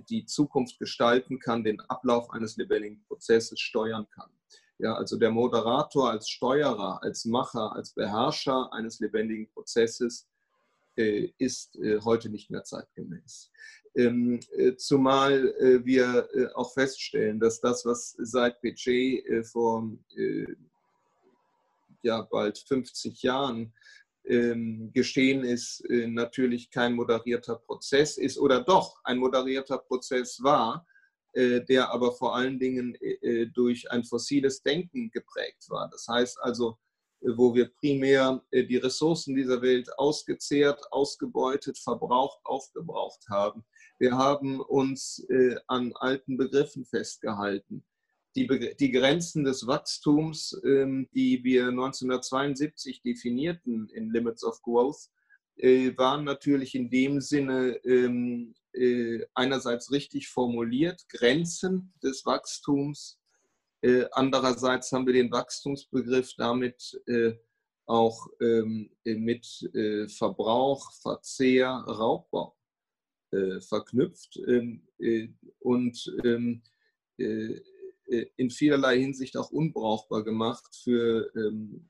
die 0.09 0.25
Zukunft 0.25 0.78
gestalten 0.78 1.38
kann, 1.38 1.62
den 1.64 1.81
Ablauf 1.81 2.31
eines 2.31 2.57
lebendigen 2.57 3.02
Prozesses 3.07 3.61
steuern 3.61 4.07
kann. 4.14 4.31
Ja, 4.78 4.95
also 4.95 5.16
der 5.19 5.31
Moderator 5.31 6.11
als 6.11 6.28
Steuerer, 6.28 7.02
als 7.02 7.25
Macher, 7.25 7.73
als 7.75 7.92
Beherrscher 7.92 8.73
eines 8.73 8.99
lebendigen 9.00 9.49
Prozesses 9.52 10.28
ist 10.97 11.78
heute 12.04 12.28
nicht 12.28 12.50
mehr 12.50 12.64
zeitgemäß. 12.64 13.50
Ähm, 13.95 14.40
zumal 14.76 15.54
wir 15.85 16.28
auch 16.54 16.75
feststellen, 16.75 17.40
dass 17.40 17.61
das, 17.61 17.87
was 17.87 18.14
seit 18.19 18.61
Piaget 18.61 19.47
vor 19.47 19.88
ja, 22.02 22.23
bald 22.23 22.59
50 22.59 23.23
Jahren 23.23 23.73
geschehen 24.25 25.43
ist, 25.45 25.81
äh, 25.91 26.07
natürlich 26.07 26.71
kein 26.71 26.95
moderierter 26.95 27.57
Prozess 27.57 28.19
ist 28.19 28.38
oder 28.38 28.62
doch 28.62 29.00
ein 29.05 29.19
moderierter 29.19 29.79
Prozess 29.79 30.41
war, 30.43 30.87
äh, 31.33 31.61
der 31.62 31.91
aber 31.91 32.12
vor 32.12 32.37
allen 32.37 32.59
Dingen 32.59 32.95
äh, 33.00 33.47
durch 33.47 33.91
ein 33.91 34.05
fossiles 34.05 34.62
Denken 34.62 35.11
geprägt 35.11 35.69
war. 35.69 35.88
Das 35.91 36.07
heißt 36.09 36.38
also, 36.41 36.79
wo 37.21 37.55
wir 37.55 37.71
primär 37.75 38.43
die 38.52 38.79
Ressourcen 38.79 39.37
dieser 39.37 39.62
Welt 39.62 39.88
ausgezehrt, 39.97 40.81
ausgebeutet, 40.91 41.79
verbraucht, 41.79 42.41
aufgebraucht 42.43 43.29
haben. 43.31 43.64
Wir 44.00 44.19
haben 44.19 44.61
uns 44.61 45.25
an 45.69 45.93
alten 45.95 46.37
Begriffen 46.37 46.85
festgehalten 46.85 47.85
die, 48.35 48.75
die 48.79 48.91
Grenzen 48.91 49.45
des 49.45 49.67
Wachstums, 49.67 50.59
ähm, 50.65 51.09
die 51.15 51.43
wir 51.45 51.69
1972 51.69 53.03
definierten 53.03 53.89
in 53.91 54.11
Limits 54.11 54.45
of 54.45 54.62
Growth, 54.62 55.11
äh, 55.57 55.97
waren 55.97 56.25
natürlich 56.25 56.75
in 56.75 56.89
dem 56.91 57.21
Sinne 57.21 57.77
ähm, 57.85 58.55
äh, 58.73 59.21
einerseits 59.35 59.93
richtig 59.93 60.29
formuliert, 60.29 61.07
Grenzen 61.09 61.93
des 62.03 62.25
Wachstums. 62.25 63.19
Äh, 63.83 64.07
andererseits 64.12 64.91
haben 64.93 65.07
wir 65.07 65.12
den 65.12 65.31
Wachstumsbegriff 65.31 66.35
damit 66.37 67.01
auch 67.87 68.29
ähm, 68.41 68.91
mit 69.05 69.45
Verbrauch, 70.17 70.93
Verzehr, 71.03 71.69
Raubbau 71.69 72.57
verknüpft. 73.61 74.39
und 75.59 76.12
in 78.37 78.50
vielerlei 78.50 78.99
Hinsicht 78.99 79.37
auch 79.37 79.50
unbrauchbar 79.50 80.23
gemacht 80.23 80.76
für 80.83 81.31
ähm, 81.35 81.88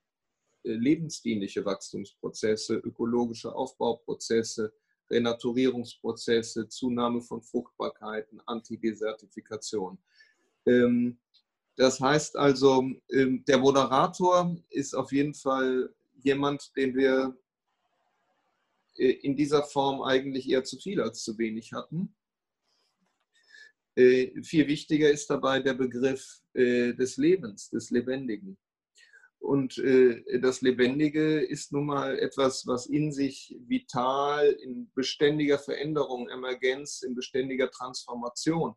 äh, 0.64 0.72
lebensdienliche 0.72 1.64
Wachstumsprozesse, 1.64 2.76
ökologische 2.76 3.54
Aufbauprozesse, 3.54 4.72
Renaturierungsprozesse, 5.10 6.68
Zunahme 6.68 7.20
von 7.20 7.42
Fruchtbarkeiten, 7.42 8.40
Antidesertifikation. 8.46 9.98
Ähm, 10.66 11.18
das 11.76 12.00
heißt 12.00 12.36
also, 12.36 12.84
ähm, 13.10 13.44
der 13.46 13.58
Moderator 13.58 14.56
ist 14.70 14.94
auf 14.94 15.10
jeden 15.10 15.34
Fall 15.34 15.92
jemand, 16.22 16.76
den 16.76 16.94
wir 16.94 17.36
äh, 18.96 19.10
in 19.10 19.36
dieser 19.36 19.64
Form 19.64 20.02
eigentlich 20.02 20.48
eher 20.48 20.64
zu 20.64 20.76
viel 20.76 21.00
als 21.00 21.24
zu 21.24 21.36
wenig 21.38 21.72
hatten. 21.72 22.14
Äh, 23.94 24.42
viel 24.42 24.66
wichtiger 24.68 25.10
ist 25.10 25.28
dabei 25.28 25.60
der 25.60 25.74
Begriff 25.74 26.40
äh, 26.54 26.94
des 26.94 27.16
Lebens, 27.16 27.68
des 27.70 27.90
Lebendigen. 27.90 28.56
Und 29.38 29.76
äh, 29.78 30.40
das 30.40 30.62
Lebendige 30.62 31.40
ist 31.40 31.72
nun 31.72 31.86
mal 31.86 32.18
etwas, 32.18 32.66
was 32.66 32.86
in 32.86 33.12
sich 33.12 33.56
vital, 33.66 34.46
in 34.62 34.90
beständiger 34.94 35.58
Veränderung, 35.58 36.28
Emergenz, 36.28 37.02
in 37.02 37.14
beständiger 37.14 37.70
Transformation, 37.70 38.74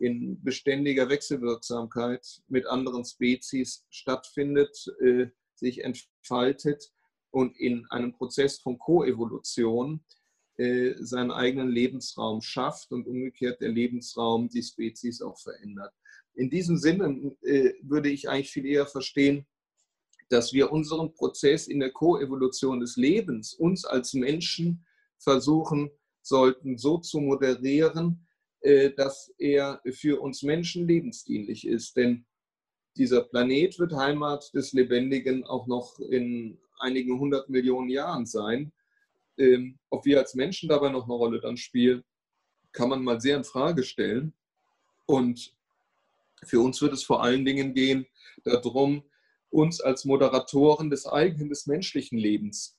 in 0.00 0.42
beständiger 0.42 1.08
Wechselwirksamkeit 1.08 2.26
mit 2.48 2.66
anderen 2.66 3.04
Spezies 3.04 3.84
stattfindet, 3.90 4.76
sich 5.54 5.82
entfaltet 5.82 6.92
und 7.30 7.58
in 7.58 7.84
einem 7.90 8.12
Prozess 8.12 8.60
von 8.60 8.78
Koevolution 8.78 10.00
äh, 10.00 10.17
seinen 11.00 11.30
eigenen 11.30 11.68
Lebensraum 11.68 12.42
schafft 12.42 12.90
und 12.90 13.06
umgekehrt 13.06 13.60
der 13.60 13.70
Lebensraum 13.70 14.48
die 14.48 14.62
Spezies 14.62 15.22
auch 15.22 15.38
verändert. 15.38 15.92
In 16.34 16.50
diesem 16.50 16.76
Sinne 16.76 17.36
äh, 17.42 17.74
würde 17.82 18.10
ich 18.10 18.28
eigentlich 18.28 18.50
viel 18.50 18.66
eher 18.66 18.86
verstehen, 18.86 19.46
dass 20.28 20.52
wir 20.52 20.70
unseren 20.70 21.12
Prozess 21.14 21.66
in 21.66 21.80
der 21.80 21.90
Koevolution 21.90 22.80
des 22.80 22.96
Lebens, 22.96 23.54
uns 23.54 23.84
als 23.84 24.14
Menschen 24.14 24.84
versuchen 25.18 25.90
sollten, 26.22 26.78
so 26.78 26.98
zu 26.98 27.20
moderieren, 27.20 28.26
äh, 28.60 28.90
dass 28.90 29.32
er 29.38 29.80
für 29.90 30.20
uns 30.20 30.42
Menschen 30.42 30.86
lebensdienlich 30.86 31.66
ist. 31.66 31.96
Denn 31.96 32.26
dieser 32.96 33.22
Planet 33.22 33.78
wird 33.78 33.94
Heimat 33.94 34.52
des 34.54 34.72
Lebendigen 34.72 35.44
auch 35.44 35.66
noch 35.66 35.98
in 35.98 36.58
einigen 36.78 37.18
hundert 37.18 37.48
Millionen 37.48 37.88
Jahren 37.88 38.26
sein. 38.26 38.72
Ähm, 39.38 39.78
ob 39.90 40.04
wir 40.04 40.18
als 40.18 40.34
Menschen 40.34 40.68
dabei 40.68 40.90
noch 40.90 41.04
eine 41.04 41.14
Rolle 41.14 41.40
dann 41.40 41.56
spielen, 41.56 42.04
kann 42.72 42.88
man 42.88 43.02
mal 43.02 43.20
sehr 43.20 43.36
in 43.36 43.44
Frage 43.44 43.84
stellen. 43.84 44.34
Und 45.06 45.54
für 46.44 46.60
uns 46.60 46.80
wird 46.82 46.92
es 46.92 47.04
vor 47.04 47.22
allen 47.22 47.44
Dingen 47.44 47.74
gehen 47.74 48.06
darum, 48.44 49.04
uns 49.50 49.80
als 49.80 50.04
Moderatoren 50.04 50.90
des 50.90 51.06
eigenen, 51.06 51.48
des 51.48 51.66
menschlichen 51.66 52.18
Lebens 52.18 52.76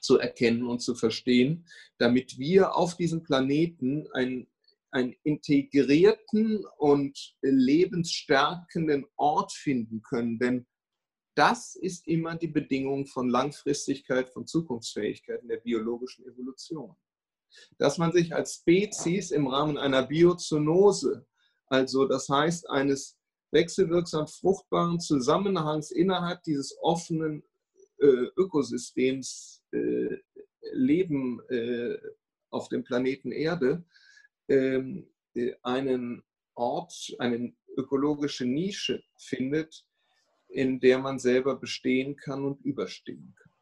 zu 0.00 0.18
erkennen 0.18 0.66
und 0.66 0.80
zu 0.80 0.94
verstehen, 0.94 1.66
damit 1.98 2.38
wir 2.38 2.74
auf 2.76 2.96
diesem 2.96 3.22
Planeten 3.22 4.06
einen, 4.12 4.46
einen 4.90 5.14
integrierten 5.22 6.64
und 6.78 7.36
lebensstärkenden 7.40 9.06
Ort 9.16 9.52
finden 9.52 10.02
können. 10.02 10.38
Denn 10.38 10.66
das 11.36 11.76
ist 11.76 12.08
immer 12.08 12.34
die 12.34 12.48
Bedingung 12.48 13.06
von 13.06 13.28
Langfristigkeit, 13.28 14.30
von 14.30 14.46
Zukunftsfähigkeit 14.46 15.42
in 15.42 15.48
der 15.48 15.58
biologischen 15.58 16.26
Evolution. 16.26 16.96
Dass 17.78 17.98
man 17.98 18.12
sich 18.12 18.34
als 18.34 18.54
Spezies 18.54 19.30
im 19.30 19.46
Rahmen 19.46 19.76
einer 19.76 20.02
Biozonose, 20.02 21.26
also 21.66 22.06
das 22.06 22.28
heißt 22.28 22.70
eines 22.70 23.18
wechselwirksam 23.50 24.26
fruchtbaren 24.26 24.98
Zusammenhangs 24.98 25.90
innerhalb 25.90 26.42
dieses 26.42 26.76
offenen 26.80 27.42
äh, 27.98 28.06
Ökosystems 28.36 29.62
äh, 29.72 30.16
Leben 30.72 31.40
äh, 31.50 31.98
auf 32.50 32.68
dem 32.68 32.82
Planeten 32.82 33.30
Erde, 33.30 33.84
ähm, 34.48 35.08
äh, 35.34 35.52
einen 35.62 36.22
Ort, 36.54 37.14
eine 37.18 37.54
ökologische 37.76 38.46
Nische 38.46 39.02
findet, 39.18 39.86
in 40.48 40.80
der 40.80 40.98
man 40.98 41.18
selber 41.18 41.56
bestehen 41.56 42.16
kann 42.16 42.44
und 42.44 42.64
überstehen 42.64 43.34
kann. 43.36 43.52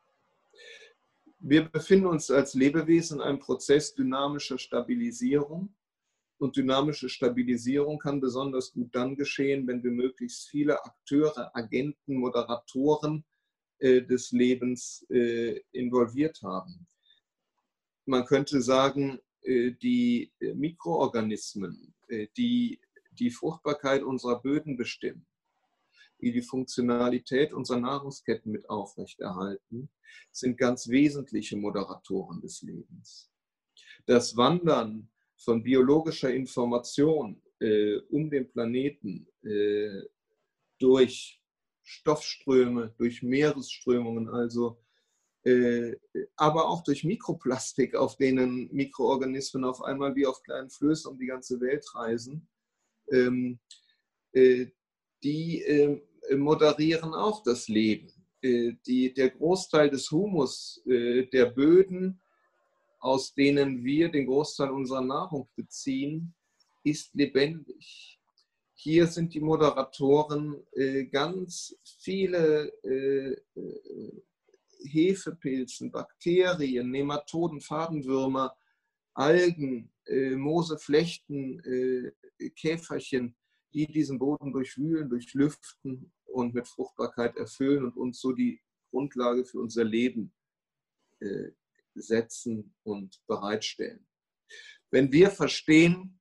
Wir 1.38 1.64
befinden 1.64 2.06
uns 2.06 2.30
als 2.30 2.54
Lebewesen 2.54 3.18
in 3.18 3.22
einem 3.22 3.38
Prozess 3.38 3.94
dynamischer 3.94 4.58
Stabilisierung. 4.58 5.74
Und 6.38 6.56
dynamische 6.56 7.08
Stabilisierung 7.08 7.98
kann 7.98 8.20
besonders 8.20 8.72
gut 8.72 8.94
dann 8.94 9.14
geschehen, 9.14 9.66
wenn 9.66 9.82
wir 9.82 9.90
möglichst 9.90 10.48
viele 10.48 10.82
Akteure, 10.84 11.54
Agenten, 11.54 12.16
Moderatoren 12.16 13.24
äh, 13.78 14.02
des 14.02 14.32
Lebens 14.32 15.06
äh, 15.10 15.60
involviert 15.72 16.42
haben. 16.42 16.86
Man 18.06 18.24
könnte 18.24 18.60
sagen, 18.60 19.20
äh, 19.42 19.72
die 19.72 20.32
äh, 20.40 20.54
Mikroorganismen, 20.54 21.94
äh, 22.08 22.26
die 22.36 22.80
die 23.18 23.30
Fruchtbarkeit 23.30 24.02
unserer 24.02 24.40
Böden 24.40 24.76
bestimmen, 24.76 25.26
die 26.24 26.32
die 26.32 26.42
Funktionalität 26.42 27.52
unserer 27.52 27.80
Nahrungsketten 27.80 28.50
mit 28.50 28.68
aufrechterhalten, 28.70 29.90
sind 30.32 30.56
ganz 30.56 30.88
wesentliche 30.88 31.56
Moderatoren 31.56 32.40
des 32.40 32.62
Lebens. 32.62 33.30
Das 34.06 34.36
Wandern 34.36 35.10
von 35.36 35.62
biologischer 35.62 36.32
Information 36.32 37.42
äh, 37.60 37.98
um 38.08 38.30
den 38.30 38.48
Planeten 38.50 39.26
äh, 39.42 40.02
durch 40.78 41.40
Stoffströme, 41.82 42.94
durch 42.96 43.22
Meeresströmungen, 43.22 44.28
also 44.28 44.80
äh, 45.44 45.94
aber 46.36 46.68
auch 46.68 46.82
durch 46.82 47.04
Mikroplastik, 47.04 47.94
auf 47.94 48.16
denen 48.16 48.72
Mikroorganismen 48.72 49.64
auf 49.64 49.82
einmal 49.82 50.16
wie 50.16 50.26
auf 50.26 50.42
kleinen 50.42 50.70
Flößen 50.70 51.12
um 51.12 51.18
die 51.18 51.26
ganze 51.26 51.60
Welt 51.60 51.84
reisen, 51.94 52.48
ähm, 53.12 53.58
äh, 54.32 54.66
die 55.22 55.62
äh, 55.62 56.00
moderieren 56.36 57.14
auch 57.14 57.42
das 57.42 57.68
Leben. 57.68 58.12
Die, 58.42 59.14
der 59.14 59.30
Großteil 59.30 59.88
des 59.88 60.10
Humus 60.10 60.82
der 60.86 61.46
Böden, 61.46 62.20
aus 63.00 63.32
denen 63.32 63.82
wir 63.82 64.10
den 64.10 64.26
Großteil 64.26 64.70
unserer 64.70 65.00
Nahrung 65.00 65.48
beziehen, 65.56 66.34
ist 66.82 67.14
lebendig. 67.14 68.20
Hier 68.74 69.06
sind 69.06 69.32
die 69.32 69.40
Moderatoren 69.40 70.62
ganz 71.10 71.74
viele 71.82 72.70
Hefepilzen, 74.84 75.90
Bakterien, 75.90 76.90
Nematoden, 76.90 77.60
Fadenwürmer, 77.60 78.54
Algen, 79.14 79.90
äh, 80.06 80.36
Mooseflechten, 80.36 81.60
äh, 81.60 82.50
Käferchen, 82.50 83.34
die 83.74 83.86
diesen 83.86 84.18
Boden 84.18 84.52
durchwühlen, 84.52 85.10
durchlüften 85.10 86.12
und 86.26 86.54
mit 86.54 86.68
Fruchtbarkeit 86.68 87.36
erfüllen 87.36 87.84
und 87.84 87.96
uns 87.96 88.20
so 88.20 88.32
die 88.32 88.60
Grundlage 88.90 89.44
für 89.44 89.60
unser 89.60 89.84
Leben 89.84 90.32
äh, 91.20 91.50
setzen 91.94 92.74
und 92.84 93.20
bereitstellen. 93.26 94.06
Wenn 94.90 95.10
wir 95.12 95.30
verstehen, 95.30 96.20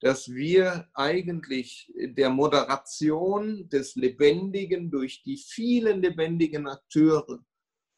dass 0.00 0.28
wir 0.28 0.88
eigentlich 0.94 1.92
der 1.96 2.28
Moderation 2.28 3.68
des 3.68 3.94
Lebendigen 3.94 4.90
durch 4.90 5.22
die 5.22 5.36
vielen 5.36 6.02
lebendigen 6.02 6.66
Akteure 6.66 7.44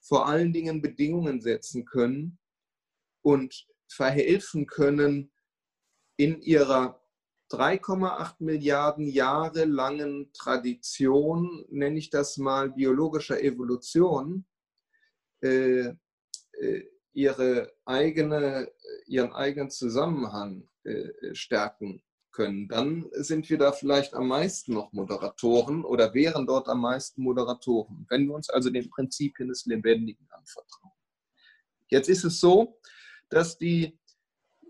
vor 0.01 0.29
allen 0.29 0.53
Dingen 0.53 0.83
Bedingungen 0.83 1.41
setzen 1.41 1.85
können 1.87 2.39
und 3.23 3.67
verhelfen 3.89 4.67
können, 4.67 5.33
in 6.17 6.41
ihrer 6.43 7.04
3,8 7.51 8.35
Milliarden 8.39 9.07
Jahre 9.07 9.65
langen 9.65 10.33
Tradition, 10.33 11.65
nenne 11.69 11.99
ich 11.99 12.11
das 12.11 12.37
mal 12.37 12.71
biologischer 12.71 13.43
Evolution, 13.43 14.45
äh, 15.43 15.93
äh, 16.53 16.85
ihre 17.13 17.73
eigene, 17.85 18.73
ihren 19.07 19.33
eigenen 19.33 19.71
Zusammenhang 19.71 20.69
äh, 20.85 21.35
stärken 21.35 22.03
können, 22.35 22.69
dann 22.69 23.09
sind 23.13 23.49
wir 23.49 23.59
da 23.59 23.73
vielleicht 23.73 24.13
am 24.15 24.29
meisten 24.29 24.75
noch 24.75 24.93
Moderatoren 24.93 25.85
oder 25.85 26.13
wären 26.13 26.47
dort 26.47 26.69
am 26.69 26.81
meisten 26.81 27.23
Moderatoren, 27.23 28.07
wenn 28.11 28.27
wir 28.27 28.35
uns 28.35 28.51
also 28.51 28.71
den 28.71 28.91
Prinzipien 28.91 29.49
des 29.49 29.65
Lebendigen 29.67 30.27
anvertrauen. 30.31 30.93
Jetzt 31.89 32.09
ist 32.09 32.25
es 32.25 32.41
so, 32.41 32.81
dass 33.31 33.57
die 33.57 33.99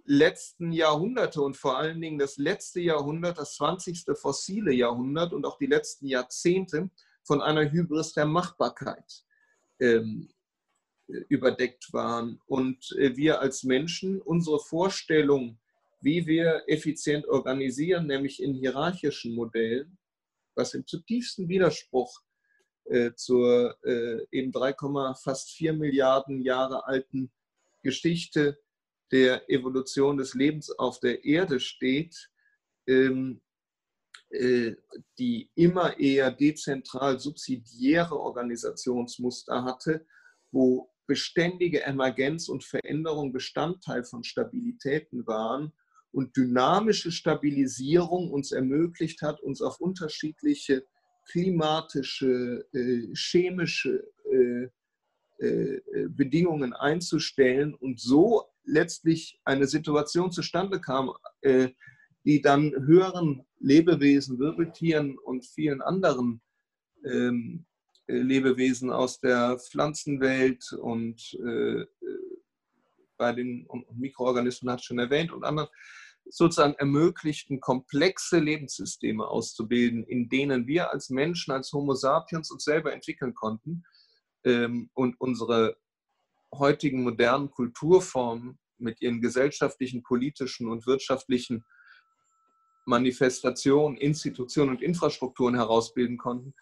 letzten 0.05 0.73
Jahrhunderte 0.73 1.41
und 1.41 1.57
vor 1.57 1.79
allen 1.79 2.01
Dingen 2.01 2.19
das 2.19 2.37
letzte 2.37 2.81
Jahrhundert, 2.81 3.39
das 3.39 3.55
20. 3.57 4.05
fossile 4.15 4.73
Jahrhundert 4.73 5.33
und 5.33 5.47
auch 5.47 5.59
die 5.59 5.67
letzten 5.67 6.07
Jahrzehnte 6.07 6.91
von 7.23 7.41
einer 7.41 7.71
Hybris 7.71 8.13
der 8.13 8.27
Machbarkeit 8.27 9.25
ähm, 9.81 10.29
überdeckt 11.07 11.93
waren. 11.93 12.41
Und 12.47 12.93
äh, 12.99 13.17
wir 13.17 13.41
als 13.41 13.65
Menschen 13.65 14.21
unsere 14.21 14.59
Vorstellung 14.61 15.59
wie 16.05 16.27
wir 16.27 16.63
effizient 16.67 17.27
organisieren, 17.27 18.07
nämlich 18.07 18.43
in 18.43 18.53
hierarchischen 18.53 19.35
Modellen, 19.35 19.97
was 20.55 20.75
im 20.75 20.87
zutiefsten 20.87 21.49
Widerspruch 21.49 22.21
äh, 22.85 23.13
zur 23.15 23.75
äh, 23.85 24.21
eben 24.31 24.53
3, 24.53 24.75
fast 25.15 25.53
4 25.53 25.73
Milliarden 25.73 26.43
Jahre 26.43 26.87
alten 26.87 27.33
Geschichte 27.83 28.59
der 29.15 29.49
Evolution 29.49 30.17
des 30.17 30.35
Lebens 30.35 30.73
auf 30.73 30.99
der 30.99 31.25
Erde 31.25 31.61
steht, 31.61 32.33
ähm, 32.89 33.41
äh, 34.31 34.73
die 35.21 35.53
immer 35.55 36.01
eher 36.01 36.33
dezentral 36.33 37.21
subsidiäre 37.21 38.19
Organisationsmuster 38.19 39.63
hatte, 39.63 40.05
wo 40.51 40.91
beständige 41.07 41.85
Emergenz 41.85 42.49
und 42.49 42.65
Veränderung 42.65 43.33
Bestandteil 43.33 44.03
von 44.03 44.25
Stabilitäten 44.25 45.25
waren 45.29 45.73
und 46.11 46.37
dynamische 46.37 47.13
Stabilisierung 47.13 48.33
uns 48.33 48.51
ermöglicht 48.51 49.23
hat, 49.23 49.41
uns 49.43 49.63
auf 49.63 49.79
unterschiedliche 49.81 50.85
klimatische, 51.31 52.67
äh, 52.73 53.15
chemische 53.15 54.13
äh, 54.33 54.69
äh, 55.39 55.81
Bedingungen 56.09 56.73
einzustellen 56.73 57.75
und 57.75 58.01
so 58.01 58.49
letztlich 58.65 59.41
eine 59.45 59.67
Situation 59.67 60.33
zustande 60.33 60.81
kam, 60.81 61.13
äh, 61.43 61.71
die 62.25 62.41
dann 62.41 62.73
höheren 62.73 63.45
Lebewesen, 63.59 64.39
Wirbeltieren 64.39 65.19
und 65.19 65.45
vielen 65.45 65.83
anderen 65.83 66.41
ähm, 67.05 67.67
äh, 68.07 68.17
Lebewesen 68.17 68.91
aus 68.91 69.21
der 69.21 69.59
Pflanzenwelt 69.59 70.73
und 70.73 71.35
äh, 71.45 71.85
bei 73.17 73.33
den 73.33 73.69
Mikroorganismen 73.93 74.73
hat 74.73 74.85
schon 74.85 74.99
erwähnt 74.99 75.33
und 75.33 75.45
anderen 75.45 75.69
sozusagen 76.27 76.75
ermöglichten, 76.75 77.61
komplexe 77.61 78.39
Lebenssysteme 78.39 79.27
auszubilden, 79.27 80.05
in 80.05 80.29
denen 80.29 80.67
wir 80.67 80.91
als 80.91 81.11
Menschen, 81.11 81.53
als 81.53 81.73
Homo 81.73 81.95
sapiens 81.95 82.51
uns 82.51 82.65
selber 82.65 82.93
entwickeln 82.93 83.35
konnten 83.35 83.85
ähm, 84.45 84.91
und 84.95 85.21
unsere 85.21 85.77
heutigen 86.59 87.03
modernen 87.03 87.51
Kulturformen 87.51 88.59
mit 88.79 89.01
ihren 89.01 89.21
gesellschaftlichen, 89.21 90.03
politischen 90.03 90.69
und 90.69 90.87
wirtschaftlichen 90.87 91.65
Manifestationen, 92.87 93.97
Institutionen 93.97 94.71
und 94.71 94.83
Infrastrukturen 94.83 95.55
herausbilden 95.55 96.19
konnten, 96.19 96.55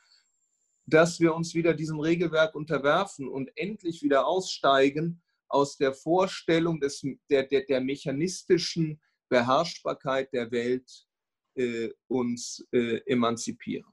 dass 0.87 1.21
wir 1.21 1.35
uns 1.35 1.55
wieder 1.55 1.75
diesem 1.75 2.01
Regelwerk 2.01 2.55
unterwerfen 2.55 3.29
und 3.29 3.51
endlich 3.57 4.03
wieder 4.03 4.27
aussteigen 4.27 5.23
aus 5.49 5.77
der 5.77 5.93
Vorstellung 5.93 6.81
des, 6.81 7.05
der, 7.31 7.45
der, 7.45 7.63
der 7.63 7.81
mechanistischen 7.81 9.01
Beherrschbarkeit 9.29 10.33
der 10.33 10.51
Welt 10.51 10.91
äh, 11.55 11.91
uns 12.09 12.67
äh, 12.73 13.01
emanzipieren. 13.07 13.93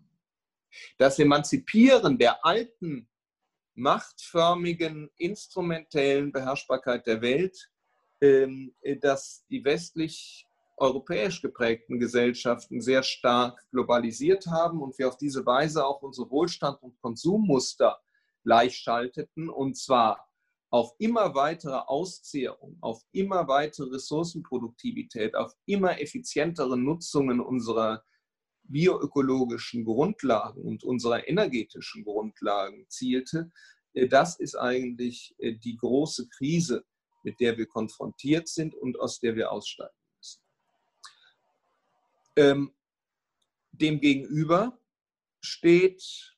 Das 0.97 1.19
Emanzipieren 1.19 2.17
der 2.17 2.45
alten, 2.45 3.08
machtförmigen, 3.79 5.09
instrumentellen 5.17 6.31
Beherrschbarkeit 6.31 7.07
der 7.07 7.21
Welt, 7.21 7.69
ähm, 8.21 8.75
äh, 8.81 8.97
das 8.97 9.45
die 9.49 9.63
westlich 9.63 10.45
europäisch 10.77 11.41
geprägten 11.41 11.99
Gesellschaften 11.99 12.81
sehr 12.81 13.03
stark 13.03 13.59
globalisiert 13.71 14.47
haben 14.47 14.81
und 14.81 14.97
wir 14.97 15.09
auf 15.09 15.17
diese 15.17 15.45
Weise 15.45 15.85
auch 15.85 16.01
unsere 16.01 16.29
Wohlstand- 16.29 16.81
und 16.81 16.99
Konsummuster 17.01 17.99
gleichschalteten 18.43 19.49
und 19.49 19.77
zwar 19.77 20.29
auf 20.71 20.93
immer 20.99 21.33
weitere 21.35 21.75
Auszehrung, 21.87 22.77
auf 22.81 23.01
immer 23.11 23.47
weitere 23.47 23.89
Ressourcenproduktivität, 23.91 25.35
auf 25.35 25.53
immer 25.65 25.99
effizientere 25.99 26.77
Nutzungen 26.77 27.39
unserer 27.39 28.03
bioökologischen 28.69 29.83
Grundlagen 29.83 30.61
und 30.61 30.83
unserer 30.83 31.27
energetischen 31.27 32.03
Grundlagen 32.03 32.85
zielte, 32.87 33.51
äh, 33.93 34.07
das 34.07 34.39
ist 34.39 34.55
eigentlich 34.55 35.35
äh, 35.39 35.53
die 35.55 35.75
große 35.75 36.29
Krise, 36.29 36.85
mit 37.23 37.39
der 37.39 37.57
wir 37.57 37.67
konfrontiert 37.67 38.47
sind 38.47 38.75
und 38.75 38.99
aus 38.99 39.19
der 39.19 39.35
wir 39.35 39.51
aussteigen 39.51 39.93
müssen. 40.17 40.41
Ähm, 42.37 42.73
demgegenüber 43.71 44.79
steht 45.41 46.37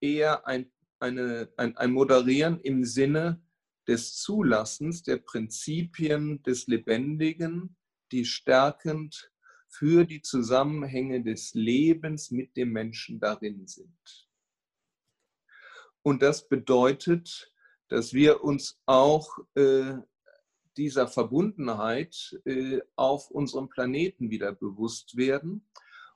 eher 0.00 0.46
ein, 0.46 0.70
eine, 1.00 1.52
ein, 1.56 1.76
ein 1.76 1.92
Moderieren 1.92 2.60
im 2.60 2.84
Sinne 2.84 3.42
des 3.88 4.16
Zulassens 4.16 5.02
der 5.02 5.16
Prinzipien 5.16 6.42
des 6.42 6.66
Lebendigen, 6.68 7.76
die 8.12 8.24
stärkend 8.24 9.31
für 9.72 10.04
die 10.04 10.20
Zusammenhänge 10.20 11.22
des 11.22 11.54
Lebens 11.54 12.30
mit 12.30 12.56
dem 12.56 12.72
Menschen 12.72 13.18
darin 13.18 13.66
sind. 13.66 14.28
Und 16.02 16.20
das 16.22 16.48
bedeutet, 16.48 17.52
dass 17.88 18.12
wir 18.12 18.44
uns 18.44 18.80
auch 18.86 19.38
äh, 19.54 19.94
dieser 20.76 21.08
Verbundenheit 21.08 22.38
äh, 22.44 22.80
auf 22.96 23.30
unserem 23.30 23.68
Planeten 23.68 24.30
wieder 24.30 24.52
bewusst 24.52 25.16
werden 25.16 25.66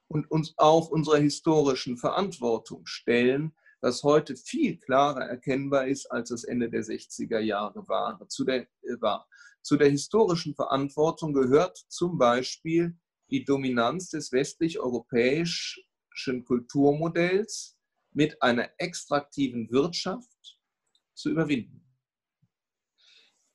und 0.09 0.31
uns 0.31 0.55
auch 0.59 0.89
unserer 0.89 1.19
historischen 1.19 1.97
Verantwortung 1.97 2.85
stellen, 2.87 3.53
was 3.81 4.03
heute 4.03 4.37
viel 4.37 4.79
klarer 4.79 5.27
erkennbar 5.27 5.87
ist, 5.87 6.11
als 6.11 6.31
es 6.31 6.45
Ende 6.45 6.69
der 6.69 6.83
60er 6.83 7.39
Jahre 7.39 7.89
war. 7.89 8.19
Zu 8.29 8.45
der, 8.45 8.63
äh, 8.83 9.01
war. 9.01 9.29
Zu 9.63 9.77
der 9.77 9.89
historischen 9.89 10.55
Verantwortung 10.55 11.33
gehört 11.33 11.77
zum 11.89 12.19
Beispiel 12.19 12.97
die 13.31 13.45
Dominanz 13.45 14.11
des 14.11 14.33
westlich-europäischen 14.33 16.45
Kulturmodells 16.45 17.77
mit 18.13 18.41
einer 18.43 18.71
extraktiven 18.79 19.71
Wirtschaft 19.71 20.59
zu 21.15 21.31
überwinden. 21.31 21.83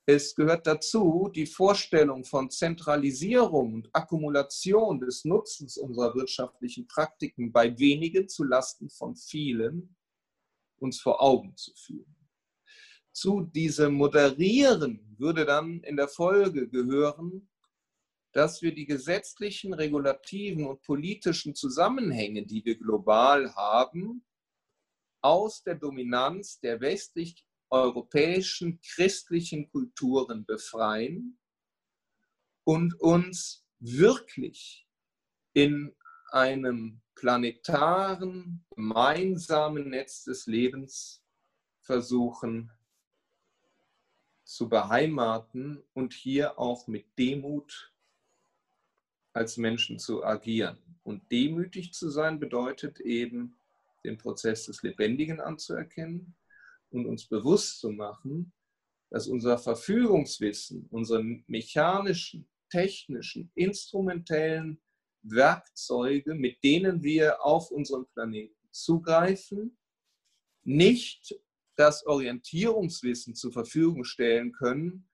Es 0.06 0.36
gehört 0.36 0.68
dazu, 0.68 1.30
die 1.34 1.46
Vorstellung 1.46 2.26
von 2.26 2.50
Zentralisierung 2.50 3.76
und 3.76 3.90
Akkumulation 3.94 5.00
des 5.00 5.26
Nutzens 5.26 5.78
unserer 5.78 6.14
wirtschaftlichen 6.16 6.88
Praktiken 6.88 7.52
bei 7.52 7.78
wenigen 7.78 8.28
zu 8.28 8.44
Lasten 8.44 8.90
von 8.90 9.16
vielen 9.16 9.96
uns 10.80 11.00
vor 11.00 11.22
Augen 11.22 11.56
zu 11.56 11.72
führen. 11.76 12.16
Zu 13.14 13.42
diesem 13.42 13.94
Moderieren 13.94 15.16
würde 15.18 15.46
dann 15.46 15.84
in 15.84 15.98
der 15.98 16.08
Folge 16.08 16.68
gehören, 16.68 17.51
dass 18.32 18.62
wir 18.62 18.74
die 18.74 18.86
gesetzlichen, 18.86 19.74
regulativen 19.74 20.66
und 20.66 20.82
politischen 20.84 21.56
Zusammenhänge, 21.56 22.46
die 22.46 22.64
wir 22.64 22.78
global 22.78 23.54
haben, 23.56 24.26
aus 25.22 25.64
der 25.64 25.76
Dominanz 25.76 26.60
der 26.60 26.82
westlich-europäischen 26.82 28.80
christlichen 28.82 29.70
Kulturen 29.70 30.46
befreien 30.46 31.38
und 32.64 33.00
uns 33.00 33.66
wirklich 33.80 34.88
in 35.54 35.94
einem 36.32 37.02
planetaren, 37.16 38.66
gemeinsamen 38.76 39.90
Netz 39.90 40.24
des 40.24 40.48
Lebens 40.48 41.24
versuchen 41.82 42.72
zu 44.44 44.70
beheimaten 44.70 45.84
und 45.94 46.14
hier 46.14 46.58
auch 46.58 46.88
mit 46.88 47.18
Demut 47.18 47.91
als 49.34 49.58
Menschen 49.58 50.00
zu 50.00 50.24
agieren. 50.24 50.78
Und 51.04 51.32
demütig 51.32 51.94
zu 51.94 52.10
sein 52.10 52.40
bedeutet 52.40 53.00
eben, 53.00 53.58
den 54.04 54.18
Prozess 54.18 54.66
des 54.66 54.82
Lebendigen 54.82 55.40
anzuerkennen 55.40 56.36
und 56.90 57.06
uns 57.06 57.28
bewusst 57.28 57.80
zu 57.80 57.92
machen, 57.92 58.52
dass 59.10 59.28
unser 59.28 59.58
Verfügungswissen, 59.58 60.88
unsere 60.90 61.24
mechanischen, 61.48 62.48
technischen, 62.70 63.52
instrumentellen 63.56 64.82
Werkzeuge, 65.24 66.34
mit 66.34 66.64
denen 66.64 67.04
wir 67.04 67.44
auf 67.44 67.70
unseren 67.72 68.08
Planeten 68.14 68.56
zugreifen, 68.72 69.78
nicht 70.64 71.36
das 71.76 72.06
Orientierungswissen 72.06 73.36
zur 73.36 73.52
Verfügung 73.52 74.04
stellen 74.04 74.52
können, 74.52 75.08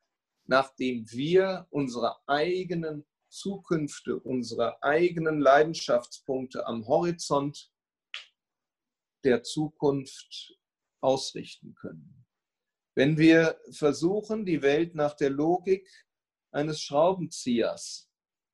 nachdem 0.45 1.09
wir 1.11 1.67
unsere 1.69 2.15
eigenen 2.27 3.05
Zukünfte, 3.37 4.17
unsere 4.19 4.81
eigenen 4.81 5.39
Leidenschaftspunkte 5.39 6.65
am 6.65 6.87
Horizont 6.87 7.71
der 9.23 9.43
Zukunft 9.43 10.57
ausrichten 11.01 11.75
können. 11.75 12.25
Wenn 12.95 13.17
wir 13.17 13.59
versuchen, 13.71 14.45
die 14.45 14.63
Welt 14.63 14.95
nach 14.95 15.13
der 15.13 15.29
Logik 15.29 15.87
eines 16.51 16.81
Schraubenziehers 16.81 18.09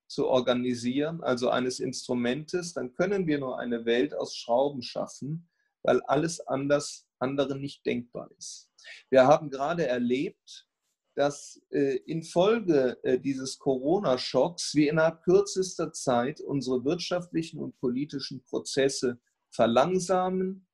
zu 0.08 0.28
organisieren, 0.28 1.24
also 1.24 1.50
eines 1.50 1.80
Instrumentes, 1.80 2.74
dann 2.74 2.94
können 2.94 3.26
wir 3.26 3.40
nur 3.40 3.58
eine 3.58 3.86
Welt 3.86 4.14
aus 4.14 4.36
Schrauben 4.36 4.82
schaffen, 4.82 5.50
weil 5.82 6.02
alles 6.02 6.40
anders, 6.42 7.08
andere 7.20 7.58
nicht 7.58 7.86
denkbar 7.86 8.30
ist. 8.38 8.70
Wir 9.10 9.26
haben 9.28 9.50
gerade 9.50 9.88
erlebt, 9.88 10.68
dass 11.16 11.62
äh, 11.70 11.98
infolge 12.06 12.98
äh, 13.04 13.20
dieses 13.20 13.60
Corona-Schocks 13.60 14.74
wir 14.74 14.92
innerhalb 14.92 15.24
kürzester 15.24 15.94
Zeit 15.94 16.42
unsere 16.42 16.84
wirtschaftlichen 16.86 17.60
und 17.60 17.78
politischen 17.80 18.44
Prozesse 18.44 19.20
verlangsamen, 19.50 20.68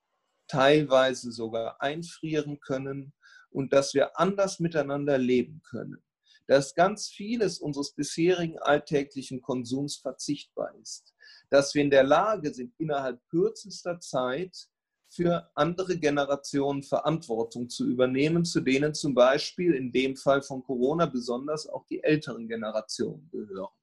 teilweise 0.47 1.31
sogar 1.31 1.81
einfrieren 1.81 2.59
können 2.59 3.13
und 3.51 3.73
dass 3.73 3.93
wir 3.93 4.17
anders 4.17 4.59
miteinander 4.59 5.17
leben 5.17 5.61
können. 5.69 6.01
Dass 6.47 6.73
ganz 6.73 7.09
vieles 7.09 7.59
unseres 7.59 7.93
bisherigen 7.93 8.57
alltäglichen 8.59 9.41
Konsums 9.41 9.97
verzichtbar 9.97 10.73
ist, 10.81 11.13
dass 11.49 11.75
wir 11.75 11.83
in 11.83 11.91
der 11.91 12.03
Lage 12.03 12.53
sind, 12.53 12.73
innerhalb 12.79 13.21
kürzester 13.29 13.99
Zeit 13.99 14.69
für 15.09 15.49
andere 15.55 15.97
Generationen 15.97 16.83
Verantwortung 16.83 17.69
zu 17.69 17.87
übernehmen, 17.87 18.45
zu 18.45 18.61
denen 18.61 18.93
zum 18.93 19.15
Beispiel 19.15 19.73
in 19.73 19.91
dem 19.91 20.15
Fall 20.15 20.41
von 20.41 20.63
Corona 20.63 21.07
besonders 21.07 21.67
auch 21.67 21.85
die 21.87 22.03
älteren 22.03 22.47
Generationen 22.47 23.27
gehören. 23.31 23.73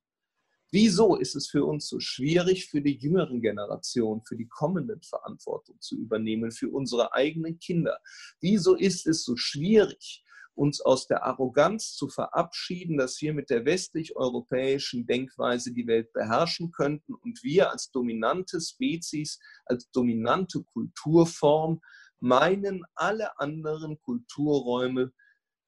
Wieso 0.73 1.17
ist 1.17 1.37
es 1.37 1.49
für 1.49 1.65
uns 1.65 1.89
so 1.89 2.01
schwierig, 2.01 2.67
für 2.67 2.81
die 2.81 2.97
jüngeren 2.97 3.41
Generationen, 3.41 4.23
für 4.23 4.37
die 4.37 4.49
kommenden 4.49 5.01
Verantwortung 5.03 5.81
zu 5.81 5.97
übernehmen, 5.97 6.51
für 6.51 6.69
unsere 6.69 7.13
eigenen 7.13 7.59
Kinder? 7.59 7.99
Wieso 8.41 8.75
ist 8.75 9.07
es 9.07 9.25
so 9.25 9.37
schwierig, 9.37 10.25
uns 10.57 10.81
aus 10.81 11.07
der 11.07 11.25
Arroganz 11.25 11.95
zu 11.95 12.09
verabschieden, 12.09 12.97
dass 12.97 13.21
wir 13.21 13.35
mit 13.35 13.51
der 13.51 13.65
westlich-europäischen 13.65 15.07
Denkweise 15.07 15.73
die 15.73 15.87
Welt 15.87 16.13
beherrschen 16.13 16.73
könnten 16.73 17.15
und 17.15 17.43
wir 17.43 17.71
als 17.71 17.91
dominante 17.91 18.61
Spezies, 18.61 19.39
als 19.67 19.91
dominante 19.91 20.63
Kulturform 20.65 21.81
meinen, 22.21 22.85
alle 22.95 23.39
anderen 23.39 24.01
Kulturräume 24.01 25.13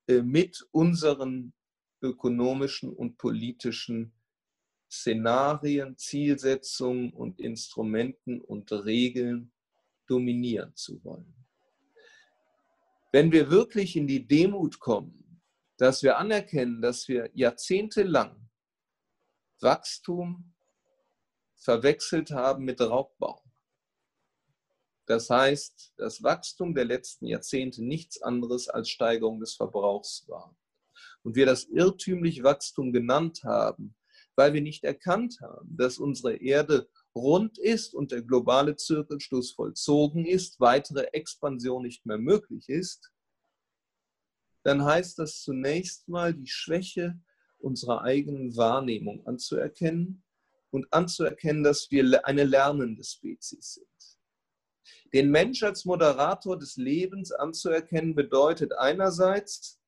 äh, 0.07 0.23
mit 0.23 0.67
unseren 0.73 1.53
ökonomischen 2.03 2.93
und 2.93 3.19
politischen 3.19 4.15
Szenarien, 4.91 5.99
Zielsetzungen 5.99 7.13
und 7.13 7.41
Instrumenten 7.41 8.41
und 8.41 8.73
Regeln 8.73 9.53
dominieren 10.07 10.75
zu 10.75 11.05
wollen. 11.05 11.35
Wenn 13.11 13.33
wir 13.33 13.51
wirklich 13.51 13.97
in 13.97 14.07
die 14.07 14.27
Demut 14.27 14.81
kommen, 14.81 15.41
dass 15.79 16.03
wir 16.03 16.19
anerkennen, 16.19 16.83
dass 16.83 17.09
wir 17.09 17.31
jahrzehntelang 17.35 18.49
Wachstum 19.61 20.55
verwechselt 21.57 22.31
haben 22.31 22.65
mit 22.65 22.81
Raubbau. 22.81 23.43
Das 25.07 25.31
heißt, 25.31 25.95
das 25.97 26.23
Wachstum 26.23 26.75
der 26.75 26.85
letzten 26.85 27.27
Jahrzehnte 27.27 27.83
nichts 27.83 28.21
anderes 28.21 28.69
als 28.69 28.91
Steigerung 28.91 29.41
des 29.41 29.55
Verbrauchs 29.55 30.29
war. 30.29 30.55
Und 31.23 31.35
wir 31.35 31.47
das 31.47 31.65
irrtümlich 31.65 32.43
Wachstum 32.43 32.93
genannt 32.93 33.43
haben, 33.43 33.97
weil 34.37 34.53
wir 34.53 34.61
nicht 34.61 34.85
erkannt 34.85 35.41
haben, 35.41 35.77
dass 35.77 35.99
unsere 35.99 36.37
Erde 36.37 36.91
rund 37.15 37.59
ist 37.59 37.95
und 37.95 38.13
der 38.13 38.23
globale 38.23 38.77
Zirkelschluss 38.77 39.53
vollzogen 39.53 40.27
ist, 40.27 40.61
weitere 40.61 41.05
Expansion 41.13 41.83
nicht 41.83 42.07
mehr 42.07 42.19
möglich 42.19 42.69
ist, 42.69 43.13
dann 44.63 44.85
heißt 44.85 45.19
das 45.19 45.43
zunächst 45.43 46.09
mal 46.09 46.35
die 46.35 46.47
Schwäche 46.47 47.19
unserer 47.59 48.03
eigenen 48.03 48.57
Wahrnehmung 48.57 49.27
anzuerkennen 49.27 50.23
und 50.71 50.93
anzuerkennen, 50.93 51.65
dass 51.65 51.91
wir 51.91 52.27
eine 52.27 52.45
lernende 52.45 53.03
Spezies 53.03 53.75
sind. 53.75 53.87
Den 55.13 55.31
Mensch 55.31 55.63
als 55.63 55.85
Moderator 55.85 56.59
des 56.59 56.77
Lebens 56.77 57.33
anzuerkennen 57.33 58.15
bedeutet 58.15 58.73
einerseits, 58.75 59.81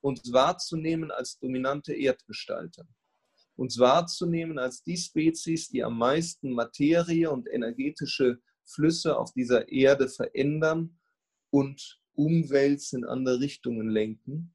uns 0.00 0.32
wahrzunehmen 0.32 1.10
als 1.10 1.38
dominante 1.38 1.94
Erdgestalter 1.94 2.86
uns 3.56 3.78
wahrzunehmen 3.78 4.58
als 4.58 4.82
die 4.82 4.96
Spezies, 4.96 5.68
die 5.68 5.84
am 5.84 5.98
meisten 5.98 6.52
Materie 6.52 7.30
und 7.30 7.48
energetische 7.48 8.40
Flüsse 8.64 9.18
auf 9.18 9.32
dieser 9.32 9.68
Erde 9.68 10.08
verändern 10.08 10.98
und 11.50 12.00
umwälzen, 12.14 13.00
in 13.00 13.08
andere 13.08 13.40
Richtungen 13.40 13.88
lenken. 13.88 14.54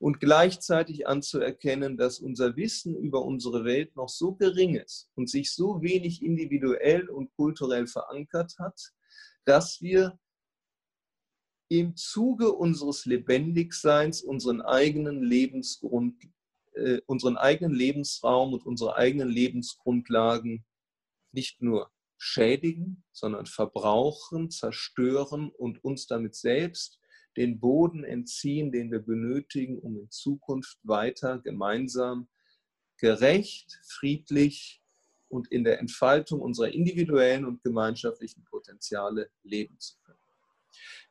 und 0.00 0.18
gleichzeitig 0.18 1.06
anzuerkennen, 1.06 1.98
dass 1.98 2.20
unser 2.20 2.56
Wissen 2.56 2.96
über 2.96 3.22
unsere 3.22 3.64
Welt 3.64 3.94
noch 3.96 4.08
so 4.08 4.34
gering 4.34 4.76
ist 4.76 5.10
und 5.14 5.28
sich 5.28 5.52
so 5.52 5.82
wenig 5.82 6.22
individuell 6.22 7.10
und 7.10 7.30
kulturell 7.36 7.86
verankert 7.86 8.54
hat, 8.58 8.80
dass 9.44 9.82
wir 9.82 10.18
im 11.68 11.96
Zuge 11.96 12.50
unseres 12.52 13.04
Lebendigseins 13.04 14.22
unseren 14.22 14.62
eigenen 14.62 15.22
Lebensgrund, 15.22 16.16
äh, 16.74 17.00
unseren 17.06 17.36
eigenen 17.36 17.74
Lebensraum 17.74 18.52
und 18.52 18.64
unsere 18.66 18.96
eigenen 18.96 19.28
Lebensgrundlagen 19.28 20.64
nicht 21.32 21.62
nur 21.62 21.90
schädigen, 22.18 23.04
sondern 23.12 23.46
verbrauchen, 23.46 24.50
zerstören 24.50 25.50
und 25.50 25.82
uns 25.82 26.06
damit 26.06 26.34
selbst 26.34 27.00
den 27.36 27.60
Boden 27.60 28.04
entziehen, 28.04 28.72
den 28.72 28.90
wir 28.90 28.98
benötigen, 29.00 29.78
um 29.78 29.98
in 29.98 30.10
Zukunft 30.10 30.78
weiter 30.82 31.38
gemeinsam 31.38 32.28
gerecht, 32.98 33.80
friedlich 33.84 34.82
und 35.28 35.50
in 35.50 35.64
der 35.64 35.78
Entfaltung 35.78 36.40
unserer 36.40 36.68
individuellen 36.68 37.44
und 37.46 37.62
gemeinschaftlichen 37.62 38.44
Potenziale 38.44 39.30
leben 39.42 39.78
zu 39.78 39.96
können. 40.02 40.18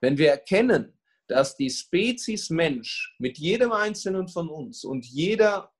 Wenn 0.01 0.17
wir 0.17 0.29
erkennen, 0.29 0.98
dass 1.29 1.55
die 1.55 1.69
Spezies 1.69 2.49
Mensch 2.49 3.15
mit 3.19 3.37
jedem 3.37 3.71
Einzelnen 3.71 4.27
von 4.27 4.49
uns 4.49 4.83
und 4.83 5.05
jeder 5.05 5.71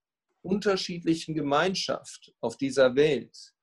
unterschiedlichen 0.42 1.34
Gemeinschaft 1.34 2.34
auf 2.40 2.56
dieser 2.56 2.96
Welt 2.96 3.54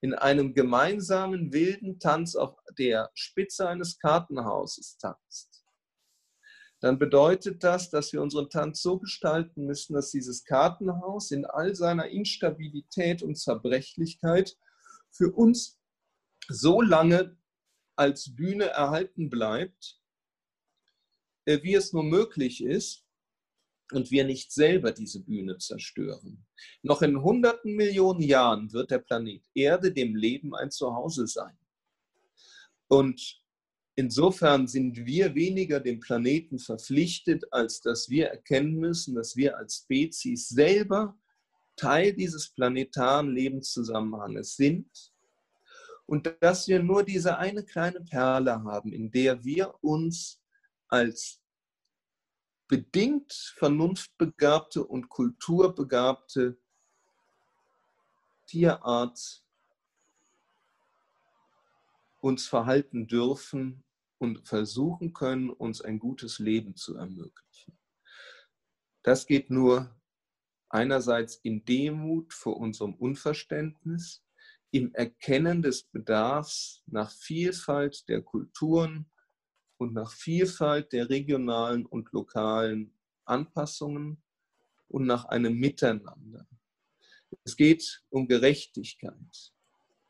in 0.00 0.12
einem 0.14 0.54
gemeinsamen 0.54 1.52
wilden 1.52 1.98
Tanz 2.00 2.34
auf 2.34 2.56
der 2.76 3.10
Spitze 3.14 3.68
eines 3.68 3.98
Kartenhauses 3.98 4.98
tanzt, 4.98 5.64
dann 6.80 6.98
bedeutet 6.98 7.62
das, 7.64 7.90
dass 7.90 8.12
wir 8.12 8.20
unseren 8.20 8.50
Tanz 8.50 8.82
so 8.82 8.98
gestalten 8.98 9.66
müssen, 9.66 9.94
dass 9.94 10.10
dieses 10.10 10.44
Kartenhaus 10.44 11.30
in 11.30 11.44
all 11.44 11.74
seiner 11.74 12.08
Instabilität 12.08 13.22
und 13.22 13.36
Zerbrechlichkeit 13.36 14.56
für 15.10 15.32
uns 15.32 15.80
so 16.48 16.80
lange 16.80 17.36
als 17.96 18.34
Bühne 18.34 18.66
erhalten 18.66 19.28
bleibt, 19.28 19.97
wie 21.48 21.74
es 21.74 21.92
nur 21.92 22.04
möglich 22.04 22.62
ist 22.62 23.04
und 23.92 24.10
wir 24.10 24.24
nicht 24.24 24.52
selber 24.52 24.92
diese 24.92 25.20
Bühne 25.20 25.58
zerstören. 25.58 26.44
Noch 26.82 27.02
in 27.02 27.22
hunderten 27.22 27.74
Millionen 27.74 28.22
Jahren 28.22 28.72
wird 28.72 28.90
der 28.90 28.98
Planet 28.98 29.42
Erde 29.54 29.92
dem 29.92 30.14
Leben 30.14 30.54
ein 30.54 30.70
Zuhause 30.70 31.26
sein. 31.26 31.56
Und 32.88 33.40
insofern 33.94 34.66
sind 34.66 35.06
wir 35.06 35.34
weniger 35.34 35.80
dem 35.80 36.00
Planeten 36.00 36.58
verpflichtet, 36.58 37.44
als 37.52 37.80
dass 37.80 38.10
wir 38.10 38.28
erkennen 38.28 38.76
müssen, 38.76 39.14
dass 39.14 39.36
wir 39.36 39.56
als 39.56 39.78
Spezies 39.84 40.48
selber 40.48 41.18
Teil 41.76 42.12
dieses 42.12 42.50
planetaren 42.50 43.34
Lebenszusammenhanges 43.34 44.56
sind 44.56 45.12
und 46.06 46.30
dass 46.40 46.68
wir 46.68 46.82
nur 46.82 47.04
diese 47.04 47.38
eine 47.38 47.64
kleine 47.64 48.00
Perle 48.00 48.64
haben, 48.64 48.92
in 48.92 49.10
der 49.10 49.44
wir 49.44 49.74
uns 49.82 50.42
als 50.88 51.40
bedingt 52.66 53.32
vernunftbegabte 53.32 54.84
und 54.84 55.08
kulturbegabte 55.08 56.58
Tierart 58.46 59.42
uns 62.20 62.46
verhalten 62.46 63.06
dürfen 63.06 63.84
und 64.18 64.46
versuchen 64.46 65.12
können, 65.12 65.50
uns 65.50 65.80
ein 65.80 65.98
gutes 65.98 66.38
Leben 66.38 66.76
zu 66.76 66.96
ermöglichen. 66.96 67.78
Das 69.02 69.26
geht 69.26 69.50
nur 69.50 69.94
einerseits 70.68 71.36
in 71.36 71.64
Demut 71.64 72.34
vor 72.34 72.56
unserem 72.56 72.94
Unverständnis, 72.94 74.24
im 74.70 74.92
Erkennen 74.94 75.62
des 75.62 75.84
Bedarfs 75.84 76.82
nach 76.86 77.10
Vielfalt 77.10 78.06
der 78.08 78.20
Kulturen 78.20 79.10
und 79.78 79.94
nach 79.94 80.12
Vielfalt 80.12 80.92
der 80.92 81.08
regionalen 81.08 81.86
und 81.86 82.12
lokalen 82.12 82.92
Anpassungen 83.24 84.22
und 84.88 85.06
nach 85.06 85.24
einem 85.26 85.54
Miteinander. 85.54 86.46
Es 87.44 87.56
geht 87.56 88.02
um 88.10 88.26
Gerechtigkeit. 88.26 89.52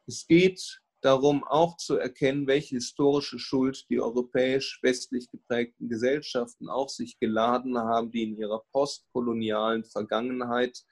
Es 0.07 0.27
geht 0.27 0.81
darum, 1.01 1.45
auch 1.45 1.77
zu 1.77 1.97
erkennen, 1.97 2.47
welche 2.47 2.77
historische 2.77 3.39
Schuld 3.39 3.89
die 3.91 4.01
europäisch-westlich 4.01 5.31
geprägten 5.31 5.89
Gesellschaften 5.89 6.69
auf 6.69 6.91
sich 6.91 7.19
geladen 7.19 7.77
haben, 7.79 8.11
die 8.11 8.23
in 8.25 8.37
ihrer 8.37 8.65
postkolonialen 8.73 9.85
Vergangenheit 9.85 10.85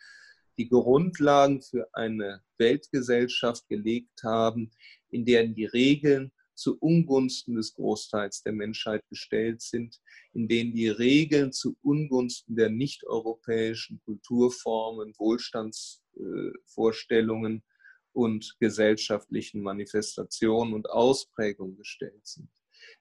die 0.59 0.69
Grundlagen 0.69 1.61
für 1.61 1.89
eine 1.93 2.43
Weltgesellschaft 2.59 3.69
gelegt 3.69 4.23
haben, 4.23 4.71
in 5.11 5.25
der 5.25 5.47
die 5.47 5.67
Regeln 5.67 6.33
zu 6.57 6.77
Ungunsten 6.79 7.55
des 7.55 7.73
Großteils 7.75 8.43
der 8.43 8.53
Menschheit 8.53 9.07
gestellt 9.09 9.63
sind, 9.63 10.01
in 10.33 10.49
denen 10.49 10.73
die 10.73 10.89
Regeln 10.89 11.53
zu 11.53 11.77
Ungunsten 11.83 12.57
der 12.57 12.71
nicht-europäischen 12.71 14.01
Kulturformen, 14.05 15.15
Wohlstandsvorstellungen 15.19 17.63
und 18.13 18.57
gesellschaftlichen 18.59 19.63
Manifestationen 19.63 20.75
und 20.75 20.91
Ausprägungen 20.91 21.77
gestellt 21.77 22.27
sind. 22.27 22.51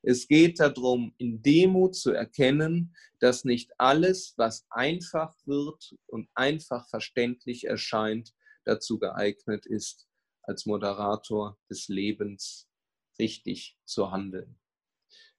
Es 0.01 0.27
geht 0.27 0.59
darum, 0.59 1.13
in 1.17 1.41
Demut 1.41 1.95
zu 1.95 2.11
erkennen, 2.11 2.93
dass 3.19 3.45
nicht 3.45 3.71
alles, 3.79 4.33
was 4.37 4.65
einfach 4.69 5.33
wird 5.45 5.95
und 6.07 6.27
einfach 6.33 6.89
verständlich 6.89 7.65
erscheint, 7.65 8.33
dazu 8.65 8.99
geeignet 8.99 9.65
ist, 9.65 10.09
als 10.41 10.65
Moderator 10.65 11.57
des 11.69 11.87
Lebens 11.87 12.67
richtig 13.19 13.77
zu 13.85 14.11
handeln. 14.11 14.57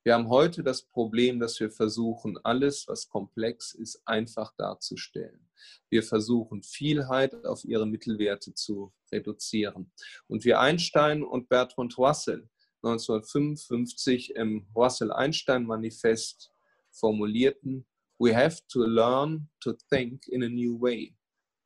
Wir 0.05 0.15
haben 0.15 0.29
heute 0.29 0.63
das 0.63 0.83
Problem, 0.83 1.41
dass 1.41 1.59
wir 1.59 1.71
versuchen, 1.71 2.39
alles, 2.45 2.87
was 2.87 3.09
komplex 3.09 3.75
ist, 3.75 4.07
einfach 4.07 4.55
darzustellen. 4.57 5.49
Wir 5.91 6.05
versuchen, 6.05 6.63
Vielheit 6.63 7.45
auf 7.45 7.65
ihre 7.65 7.87
Mittelwerte 7.87 8.55
zu 8.55 8.93
reduzieren. 9.11 9.91
Und 10.29 10.45
wie 10.45 10.55
Einstein 10.55 11.25
und 11.25 11.49
Bertrand 11.49 11.99
Russell 11.99 12.49
1955 12.83 14.37
im 14.37 14.69
Russell-Einstein-Manifest 14.77 16.53
formulierten, 16.93 17.85
We 18.19 18.33
have 18.33 18.63
to 18.69 18.85
learn 18.87 19.49
to 19.61 19.75
think 19.91 20.27
in 20.29 20.43
a 20.43 20.49
new 20.49 20.81
way. 20.81 21.15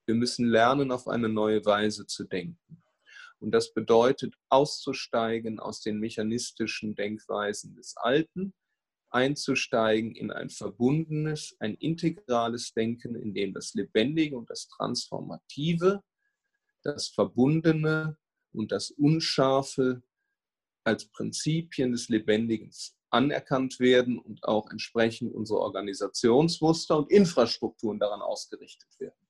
Wir 0.06 0.16
müssen 0.16 0.48
lernen, 0.48 0.90
auf 0.90 1.06
eine 1.06 1.28
neue 1.28 1.64
Weise 1.64 2.06
zu 2.06 2.24
denken. 2.24 2.79
Und 3.40 3.52
das 3.52 3.72
bedeutet, 3.72 4.34
auszusteigen 4.50 5.58
aus 5.58 5.80
den 5.80 5.98
mechanistischen 5.98 6.94
Denkweisen 6.94 7.74
des 7.74 7.96
Alten, 7.96 8.54
einzusteigen 9.10 10.14
in 10.14 10.30
ein 10.30 10.50
verbundenes, 10.50 11.56
ein 11.58 11.74
integrales 11.74 12.72
Denken, 12.74 13.16
in 13.16 13.34
dem 13.34 13.52
das 13.54 13.74
Lebendige 13.74 14.36
und 14.36 14.50
das 14.50 14.68
Transformative, 14.68 16.02
das 16.82 17.08
Verbundene 17.08 18.16
und 18.52 18.72
das 18.72 18.90
Unscharfe 18.90 20.02
als 20.84 21.06
Prinzipien 21.10 21.92
des 21.92 22.08
Lebendigen 22.08 22.70
anerkannt 23.10 23.80
werden 23.80 24.18
und 24.18 24.44
auch 24.44 24.70
entsprechend 24.70 25.34
unsere 25.34 25.60
Organisationsmuster 25.60 26.96
und 26.96 27.10
Infrastrukturen 27.10 27.98
daran 27.98 28.22
ausgerichtet 28.22 28.88
werden. 28.98 29.26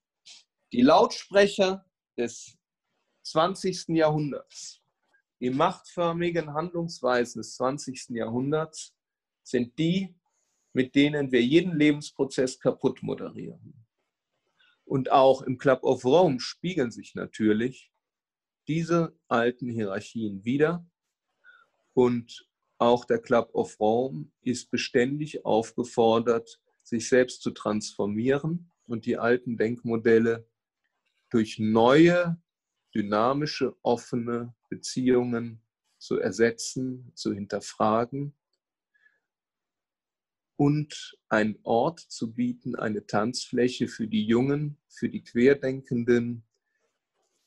Die 0.72 0.82
Lautsprecher 0.82 1.84
des 2.18 2.59
20. 3.22 3.88
Jahrhunderts, 3.88 4.80
die 5.40 5.50
machtförmigen 5.50 6.52
Handlungsweisen 6.52 7.40
des 7.40 7.54
20. 7.56 8.10
Jahrhunderts 8.10 8.94
sind 9.42 9.78
die, 9.78 10.14
mit 10.72 10.94
denen 10.94 11.32
wir 11.32 11.42
jeden 11.42 11.76
Lebensprozess 11.76 12.58
kaputt 12.58 13.02
moderieren. 13.02 13.86
Und 14.84 15.10
auch 15.10 15.42
im 15.42 15.58
Club 15.58 15.82
of 15.82 16.04
Rome 16.04 16.40
spiegeln 16.40 16.90
sich 16.90 17.14
natürlich 17.14 17.92
diese 18.66 19.16
alten 19.28 19.68
Hierarchien 19.68 20.44
wieder 20.44 20.86
und 21.92 22.48
auch 22.78 23.04
der 23.04 23.20
Club 23.20 23.50
of 23.52 23.78
Rome 23.78 24.30
ist 24.40 24.70
beständig 24.70 25.44
aufgefordert, 25.44 26.60
sich 26.82 27.08
selbst 27.08 27.42
zu 27.42 27.50
transformieren 27.50 28.70
und 28.86 29.06
die 29.06 29.18
alten 29.18 29.56
Denkmodelle 29.56 30.48
durch 31.30 31.58
neue, 31.58 32.40
dynamische, 32.94 33.76
offene 33.82 34.54
Beziehungen 34.68 35.60
zu 35.98 36.18
ersetzen, 36.18 37.12
zu 37.14 37.32
hinterfragen 37.32 38.34
und 40.56 41.16
einen 41.28 41.58
Ort 41.62 42.00
zu 42.00 42.32
bieten, 42.32 42.76
eine 42.76 43.06
Tanzfläche 43.06 43.88
für 43.88 44.06
die 44.06 44.26
Jungen, 44.26 44.76
für 44.88 45.08
die 45.08 45.22
Querdenkenden, 45.22 46.42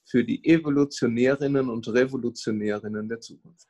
für 0.04 0.24
die 0.24 0.44
Evolutionärinnen 0.44 1.70
und 1.70 1.88
Revolutionärinnen 1.88 3.08
der 3.08 3.22
Zukunft. 3.22 3.68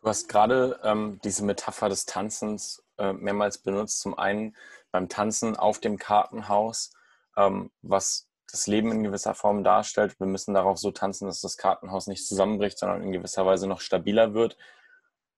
Du 0.00 0.08
hast 0.08 0.28
gerade 0.28 0.78
ähm, 0.82 1.18
diese 1.24 1.44
Metapher 1.44 1.88
des 1.88 2.04
Tanzens 2.04 2.84
äh, 2.98 3.12
mehrmals 3.12 3.58
benutzt. 3.58 4.00
Zum 4.00 4.18
einen 4.18 4.54
beim 4.92 5.08
Tanzen 5.08 5.56
auf 5.56 5.80
dem 5.80 5.98
Kartenhaus, 5.98 6.92
ähm, 7.36 7.70
was 7.82 8.23
das 8.54 8.68
Leben 8.68 8.92
in 8.92 9.02
gewisser 9.02 9.34
Form 9.34 9.64
darstellt. 9.64 10.18
Wir 10.20 10.28
müssen 10.28 10.54
darauf 10.54 10.78
so 10.78 10.92
tanzen, 10.92 11.26
dass 11.26 11.40
das 11.40 11.56
Kartenhaus 11.56 12.06
nicht 12.06 12.24
zusammenbricht, 12.24 12.78
sondern 12.78 13.02
in 13.02 13.10
gewisser 13.10 13.44
Weise 13.44 13.66
noch 13.66 13.80
stabiler 13.80 14.32
wird. 14.32 14.56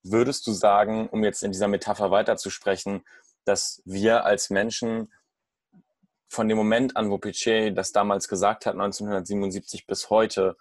Würdest 0.02 0.46
du 0.46 0.52
sagen, 0.52 1.09
um 1.09 1.24
jetzt 1.24 1.42
in 1.42 1.50
dieser 1.50 1.66
Metapher 1.66 2.11
weiterzusprechen, 2.11 3.05
dass 3.46 3.81
wir 3.87 4.26
als 4.26 4.50
Menschen 4.50 5.11
von 6.29 6.46
dem 6.46 6.59
Moment 6.59 6.96
an, 6.96 7.11
wo 7.11 7.16
Piché 7.16 7.70
das 7.70 7.92
damals 7.92 8.29
gesagt 8.29 8.66
hat, 8.66 8.74
1977 8.74 9.87
bis 9.87 10.11
heute, 10.11 10.57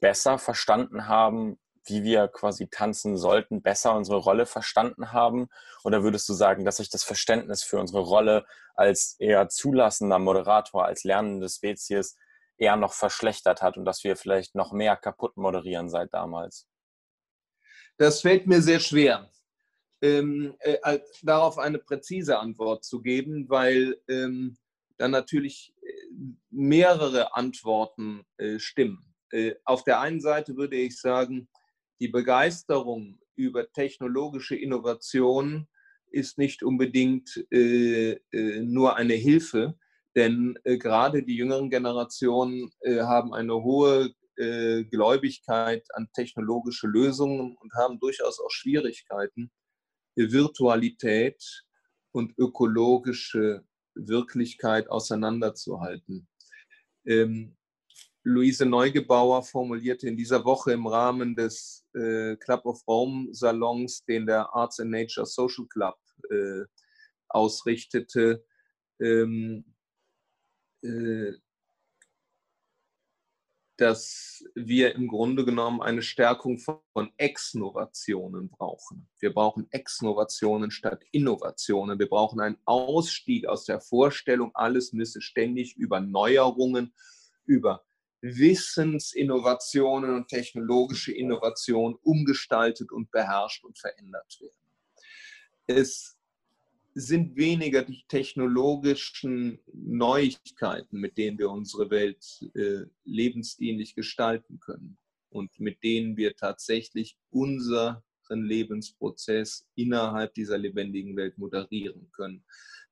besser 0.00 0.38
verstanden 0.38 1.08
haben, 1.08 1.58
wie 1.88 2.02
wir 2.02 2.28
quasi 2.28 2.68
tanzen 2.68 3.16
sollten, 3.16 3.62
besser 3.62 3.94
unsere 3.94 4.18
Rolle 4.18 4.46
verstanden 4.46 5.12
haben? 5.12 5.48
Oder 5.84 6.02
würdest 6.02 6.28
du 6.28 6.34
sagen, 6.34 6.64
dass 6.64 6.78
sich 6.78 6.90
das 6.90 7.04
Verständnis 7.04 7.62
für 7.62 7.78
unsere 7.78 8.00
Rolle 8.00 8.44
als 8.74 9.16
eher 9.18 9.48
zulassender 9.48 10.18
Moderator, 10.18 10.84
als 10.84 11.04
lernende 11.04 11.48
Spezies 11.48 12.16
eher 12.58 12.76
noch 12.76 12.92
verschlechtert 12.92 13.62
hat 13.62 13.76
und 13.76 13.84
dass 13.84 14.04
wir 14.04 14.16
vielleicht 14.16 14.54
noch 14.54 14.72
mehr 14.72 14.96
kaputt 14.96 15.36
moderieren 15.36 15.88
seit 15.88 16.12
damals? 16.12 16.66
Das 17.98 18.20
fällt 18.20 18.46
mir 18.46 18.60
sehr 18.60 18.80
schwer, 18.80 19.30
ähm, 20.02 20.54
äh, 20.60 20.98
darauf 21.22 21.58
eine 21.58 21.78
präzise 21.78 22.38
Antwort 22.38 22.84
zu 22.84 23.00
geben, 23.00 23.48
weil 23.48 23.96
ähm, 24.08 24.58
dann 24.98 25.10
natürlich 25.10 25.74
äh, 25.82 25.92
mehrere 26.50 27.34
Antworten 27.34 28.24
äh, 28.36 28.58
stimmen. 28.58 29.14
Äh, 29.30 29.54
auf 29.64 29.84
der 29.84 30.00
einen 30.00 30.20
Seite 30.20 30.56
würde 30.56 30.76
ich 30.76 31.00
sagen, 31.00 31.48
die 32.00 32.08
Begeisterung 32.08 33.18
über 33.36 33.70
technologische 33.72 34.56
Innovation 34.56 35.66
ist 36.10 36.38
nicht 36.38 36.62
unbedingt 36.62 37.44
äh, 37.50 38.12
äh, 38.32 38.62
nur 38.62 38.96
eine 38.96 39.14
Hilfe, 39.14 39.78
denn 40.14 40.58
äh, 40.64 40.78
gerade 40.78 41.22
die 41.22 41.36
jüngeren 41.36 41.68
Generationen 41.68 42.70
äh, 42.80 43.00
haben 43.00 43.34
eine 43.34 43.54
hohe 43.54 44.14
äh, 44.36 44.84
Gläubigkeit 44.84 45.86
an 45.94 46.08
technologische 46.12 46.86
Lösungen 46.86 47.56
und 47.56 47.72
haben 47.74 47.98
durchaus 47.98 48.40
auch 48.40 48.50
Schwierigkeiten, 48.50 49.50
Virtualität 50.14 51.64
und 52.12 52.32
ökologische 52.38 53.64
Wirklichkeit 53.94 54.88
auseinanderzuhalten. 54.90 56.26
Ähm, 57.04 57.56
Luise 58.22 58.66
Neugebauer 58.66 59.42
formulierte 59.42 60.08
in 60.08 60.16
dieser 60.16 60.44
Woche 60.44 60.72
im 60.72 60.86
Rahmen 60.86 61.36
des 61.36 61.85
äh, 61.96 62.36
Club 62.36 62.66
of 62.66 62.86
Rome 62.86 63.28
Salons, 63.32 64.04
den 64.04 64.26
der 64.26 64.54
Arts 64.54 64.80
and 64.80 64.90
Nature 64.90 65.26
Social 65.26 65.66
Club 65.66 65.96
äh, 66.30 66.64
ausrichtete, 67.28 68.44
ähm, 69.00 69.64
äh, 70.82 71.32
dass 73.78 74.42
wir 74.54 74.94
im 74.94 75.06
Grunde 75.06 75.44
genommen 75.44 75.82
eine 75.82 76.00
Stärkung 76.00 76.58
von 76.58 77.12
Exnovationen 77.18 78.48
brauchen. 78.48 79.08
Wir 79.18 79.34
brauchen 79.34 79.70
Exnovationen 79.70 80.70
statt 80.70 81.04
Innovationen. 81.12 81.98
Wir 81.98 82.08
brauchen 82.08 82.40
einen 82.40 82.56
Ausstieg 82.64 83.46
aus 83.46 83.66
der 83.66 83.80
Vorstellung, 83.80 84.50
alles 84.54 84.92
müsse 84.94 85.20
ständig 85.20 85.76
über 85.76 86.00
Neuerungen, 86.00 86.94
über 87.44 87.84
Wissensinnovationen 88.22 90.14
und 90.14 90.28
technologische 90.28 91.12
Innovationen 91.12 91.96
umgestaltet 92.02 92.92
und 92.92 93.10
beherrscht 93.10 93.64
und 93.64 93.78
verändert 93.78 94.38
werden. 94.40 94.54
Es 95.66 96.16
sind 96.94 97.36
weniger 97.36 97.82
die 97.82 98.04
technologischen 98.08 99.60
Neuigkeiten, 99.72 100.98
mit 100.98 101.18
denen 101.18 101.38
wir 101.38 101.50
unsere 101.50 101.90
Welt 101.90 102.24
äh, 102.54 102.86
lebensdienlich 103.04 103.94
gestalten 103.94 104.60
können 104.60 104.96
und 105.28 105.60
mit 105.60 105.82
denen 105.84 106.16
wir 106.16 106.36
tatsächlich 106.36 107.18
unseren 107.30 108.02
Lebensprozess 108.30 109.68
innerhalb 109.74 110.32
dieser 110.34 110.56
lebendigen 110.56 111.16
Welt 111.16 111.36
moderieren 111.36 112.10
können. 112.12 112.44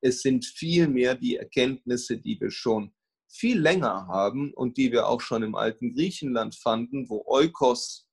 Es 0.02 0.20
sind 0.20 0.44
vielmehr 0.44 1.14
die 1.14 1.37
Erkenntnisse, 1.37 2.18
die 2.18 2.38
wir 2.38 2.50
schon 2.50 2.92
viel 3.28 3.58
länger 3.60 4.06
haben 4.06 4.52
und 4.54 4.76
die 4.76 4.92
wir 4.92 5.08
auch 5.08 5.20
schon 5.20 5.42
im 5.42 5.54
alten 5.54 5.94
Griechenland 5.94 6.54
fanden, 6.54 7.08
wo 7.08 7.24
Oikos, 7.26 8.08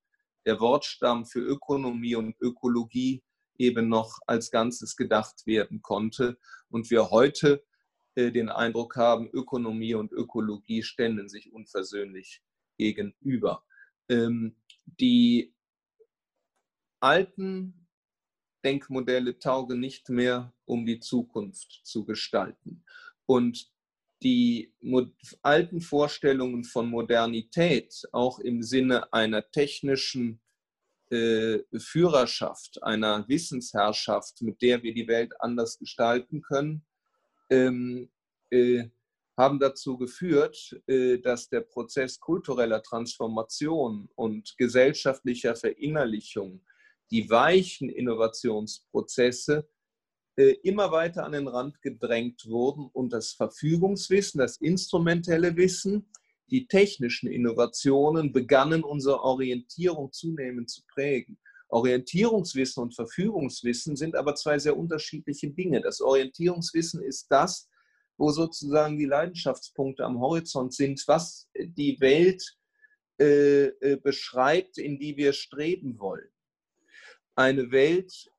der 0.45 0.59
Wortstamm 0.59 1.25
für 1.25 1.39
Ökonomie 1.39 2.15
und 2.15 2.35
Ökologie, 2.39 3.23
eben 3.57 3.89
noch 3.89 4.19
als 4.25 4.49
Ganzes 4.49 4.95
gedacht 4.95 5.45
werden 5.45 5.81
konnte. 5.81 6.39
Und 6.69 6.89
wir 6.89 7.11
heute 7.11 7.63
äh, 8.15 8.31
den 8.31 8.49
Eindruck 8.49 8.95
haben, 8.95 9.29
Ökonomie 9.31 9.93
und 9.93 10.11
Ökologie 10.11 10.81
ständen 10.81 11.29
sich 11.29 11.53
unversöhnlich 11.53 12.41
gegenüber. 12.77 13.63
Ähm, 14.09 14.55
die 14.85 15.53
alten 16.99 17.87
Denkmodelle 18.63 19.39
taugen 19.39 19.79
nicht 19.79 20.09
mehr, 20.09 20.53
um 20.65 20.85
die 20.85 20.99
Zukunft 20.99 21.81
zu 21.83 22.05
gestalten. 22.05 22.83
Und 23.25 23.71
die 24.23 24.73
alten 25.41 25.81
Vorstellungen 25.81 26.63
von 26.63 26.89
Modernität 26.89 28.03
auch 28.11 28.39
im 28.39 28.61
Sinne 28.61 29.11
einer 29.11 29.49
technischen 29.51 30.41
äh, 31.09 31.59
Führerschaft, 31.77 32.81
einer 32.83 33.27
Wissensherrschaft, 33.27 34.41
mit 34.41 34.61
der 34.61 34.83
wir 34.83 34.93
die 34.93 35.07
Welt 35.07 35.33
anders 35.39 35.79
gestalten 35.79 36.41
können, 36.41 36.85
ähm, 37.49 38.09
äh, 38.51 38.85
haben 39.37 39.59
dazu 39.59 39.97
geführt, 39.97 40.79
äh, 40.87 41.17
dass 41.17 41.49
der 41.49 41.61
Prozess 41.61 42.19
kultureller 42.19 42.83
Transformation 42.83 44.07
und 44.15 44.55
gesellschaftlicher 44.57 45.55
Verinnerlichung, 45.55 46.63
die 47.09 47.29
weichen 47.29 47.89
Innovationsprozesse 47.89 49.67
immer 50.35 50.91
weiter 50.91 51.25
an 51.25 51.33
den 51.33 51.47
Rand 51.47 51.81
gedrängt 51.81 52.45
wurden 52.47 52.89
und 52.93 53.11
das 53.13 53.33
Verfügungswissen, 53.33 54.39
das 54.39 54.57
instrumentelle 54.57 55.55
Wissen, 55.57 56.09
die 56.51 56.67
technischen 56.67 57.31
Innovationen 57.31 58.33
begannen 58.33 58.83
unsere 58.83 59.21
Orientierung 59.21 60.11
zunehmend 60.11 60.69
zu 60.69 60.81
prägen. 60.93 61.37
Orientierungswissen 61.69 62.83
und 62.83 62.93
Verfügungswissen 62.93 63.95
sind 63.95 64.15
aber 64.15 64.35
zwei 64.35 64.59
sehr 64.59 64.77
unterschiedliche 64.77 65.49
Dinge. 65.49 65.81
Das 65.81 66.01
Orientierungswissen 66.01 67.01
ist 67.01 67.27
das, 67.29 67.69
wo 68.17 68.31
sozusagen 68.31 68.97
die 68.97 69.05
Leidenschaftspunkte 69.05 70.03
am 70.03 70.19
Horizont 70.19 70.73
sind, 70.73 71.01
was 71.07 71.49
die 71.57 71.97
Welt 72.01 72.57
äh, 73.19 73.67
äh 73.67 73.95
beschreibt, 73.95 74.77
in 74.77 74.99
die 74.99 75.15
wir 75.15 75.31
streben 75.31 75.97
wollen. 75.99 76.29
Eine 77.35 77.71
Welt, 77.71 78.29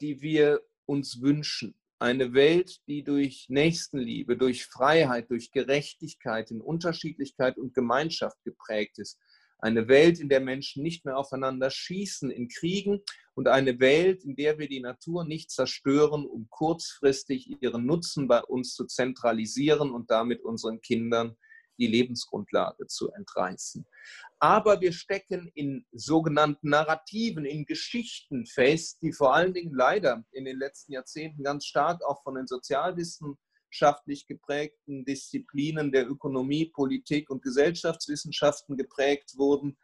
die 0.00 0.22
wir 0.22 0.60
uns 0.92 1.22
wünschen. 1.22 1.74
Eine 1.98 2.34
Welt, 2.34 2.80
die 2.86 3.02
durch 3.02 3.46
Nächstenliebe, 3.48 4.36
durch 4.36 4.66
Freiheit, 4.66 5.30
durch 5.30 5.50
Gerechtigkeit, 5.50 6.50
in 6.50 6.60
Unterschiedlichkeit 6.60 7.56
und 7.56 7.74
Gemeinschaft 7.74 8.36
geprägt 8.44 8.98
ist. 8.98 9.18
Eine 9.58 9.88
Welt, 9.88 10.18
in 10.20 10.28
der 10.28 10.40
Menschen 10.40 10.82
nicht 10.82 11.04
mehr 11.04 11.16
aufeinander 11.16 11.70
schießen 11.70 12.30
in 12.30 12.48
Kriegen 12.48 13.00
und 13.34 13.48
eine 13.48 13.78
Welt, 13.78 14.24
in 14.24 14.34
der 14.36 14.58
wir 14.58 14.68
die 14.68 14.80
Natur 14.80 15.24
nicht 15.24 15.50
zerstören, 15.50 16.26
um 16.26 16.48
kurzfristig 16.50 17.62
ihren 17.62 17.86
Nutzen 17.86 18.26
bei 18.28 18.42
uns 18.42 18.74
zu 18.74 18.84
zentralisieren 18.84 19.92
und 19.92 20.10
damit 20.10 20.42
unseren 20.42 20.80
Kindern 20.80 21.36
die 21.78 21.86
Lebensgrundlage 21.86 22.86
zu 22.86 23.10
entreißen. 23.12 23.86
Aber 24.38 24.80
wir 24.80 24.92
stecken 24.92 25.50
in 25.54 25.86
sogenannten 25.92 26.70
Narrativen, 26.70 27.44
in 27.44 27.64
Geschichten 27.64 28.46
fest, 28.46 28.98
die 29.02 29.12
vor 29.12 29.34
allen 29.34 29.54
Dingen 29.54 29.72
leider 29.72 30.24
in 30.32 30.44
den 30.44 30.58
letzten 30.58 30.92
Jahrzehnten 30.92 31.44
ganz 31.44 31.64
stark 31.66 32.04
auch 32.04 32.22
von 32.22 32.34
den 32.34 32.46
sozialwissenschaftlich 32.46 34.26
geprägten 34.26 35.04
Disziplinen 35.04 35.92
der 35.92 36.08
Ökonomie, 36.08 36.66
Politik 36.66 37.30
und 37.30 37.42
Gesellschaftswissenschaften 37.42 38.76
geprägt 38.76 39.34
wurden. 39.36 39.78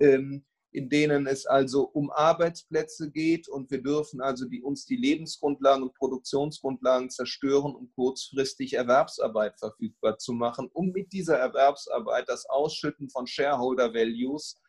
Ähm, 0.00 0.46
in 0.70 0.88
denen 0.88 1.26
es 1.26 1.46
also 1.46 1.82
um 1.82 2.10
Arbeitsplätze 2.10 3.10
geht 3.10 3.48
und 3.48 3.70
wir 3.70 3.82
dürfen 3.82 4.20
also 4.20 4.46
die, 4.46 4.62
uns 4.62 4.84
die 4.84 4.96
Lebensgrundlagen 4.96 5.82
und 5.82 5.94
Produktionsgrundlagen 5.94 7.10
zerstören, 7.10 7.74
um 7.74 7.90
kurzfristig 7.94 8.74
Erwerbsarbeit 8.74 9.58
verfügbar 9.58 10.18
zu 10.18 10.32
machen, 10.32 10.68
um 10.72 10.90
mit 10.90 11.12
dieser 11.12 11.38
Erwerbsarbeit 11.38 12.28
das 12.28 12.46
Ausschütten 12.46 13.08
von 13.08 13.26
Shareholder 13.26 13.94
Values 13.94 14.60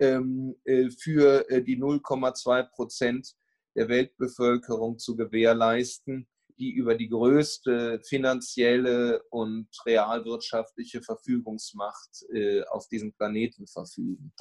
ähm, 0.00 0.56
äh, 0.64 0.90
für 0.90 1.48
äh, 1.48 1.62
die 1.62 1.78
0,2 1.78 2.70
Prozent 2.70 3.34
der 3.76 3.88
Weltbevölkerung 3.88 4.98
zu 4.98 5.16
gewährleisten, 5.16 6.28
die 6.58 6.72
über 6.72 6.94
die 6.94 7.08
größte 7.08 8.00
finanzielle 8.04 9.22
und 9.30 9.68
realwirtschaftliche 9.86 11.02
Verfügungsmacht 11.02 12.24
äh, 12.32 12.62
auf 12.64 12.88
diesem 12.88 13.12
Planeten 13.12 13.66
verfügen. 13.66 14.32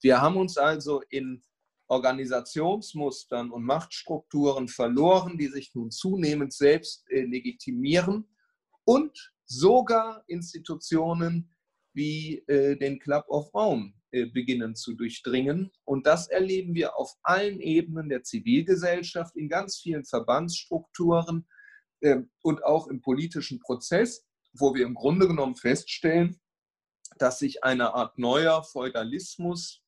Wir 0.00 0.20
haben 0.20 0.36
uns 0.36 0.56
also 0.56 1.02
in 1.08 1.42
Organisationsmustern 1.88 3.50
und 3.50 3.64
Machtstrukturen 3.64 4.68
verloren, 4.68 5.38
die 5.38 5.48
sich 5.48 5.74
nun 5.74 5.90
zunehmend 5.90 6.52
selbst 6.52 7.08
äh, 7.10 7.22
legitimieren 7.22 8.28
und 8.84 9.32
sogar 9.46 10.22
Institutionen 10.26 11.54
wie 11.94 12.44
äh, 12.46 12.76
den 12.76 12.98
Club 12.98 13.24
of 13.28 13.52
Rome 13.54 13.94
äh, 14.12 14.26
beginnen 14.26 14.76
zu 14.76 14.94
durchdringen. 14.94 15.70
Und 15.84 16.06
das 16.06 16.28
erleben 16.28 16.74
wir 16.74 16.96
auf 16.96 17.14
allen 17.22 17.60
Ebenen 17.60 18.10
der 18.10 18.22
Zivilgesellschaft, 18.22 19.34
in 19.36 19.48
ganz 19.48 19.78
vielen 19.78 20.04
Verbandsstrukturen 20.04 21.46
und 22.42 22.64
auch 22.64 22.86
im 22.86 23.00
politischen 23.00 23.58
Prozess, 23.58 24.24
wo 24.52 24.72
wir 24.72 24.86
im 24.86 24.94
Grunde 24.94 25.26
genommen 25.26 25.56
feststellen, 25.56 26.40
dass 27.18 27.40
sich 27.40 27.64
eine 27.64 27.92
Art 27.92 28.18
neuer 28.18 28.62
Feudalismus 28.62 29.82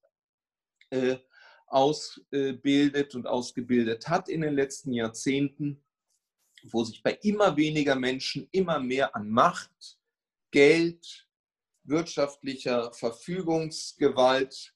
äh, 0.90 1.18
ausbildet 1.66 3.14
und 3.14 3.26
ausgebildet 3.26 4.08
hat 4.08 4.28
in 4.28 4.40
den 4.40 4.54
letzten 4.54 4.92
Jahrzehnten, 4.92 5.82
wo 6.64 6.82
sich 6.82 7.02
bei 7.02 7.12
immer 7.22 7.56
weniger 7.56 7.94
Menschen 7.94 8.48
immer 8.50 8.80
mehr 8.80 9.14
an 9.14 9.30
Macht, 9.30 9.98
Geld, 10.50 11.28
wirtschaftlicher 11.84 12.92
Verfügungsgewalt 12.92 14.74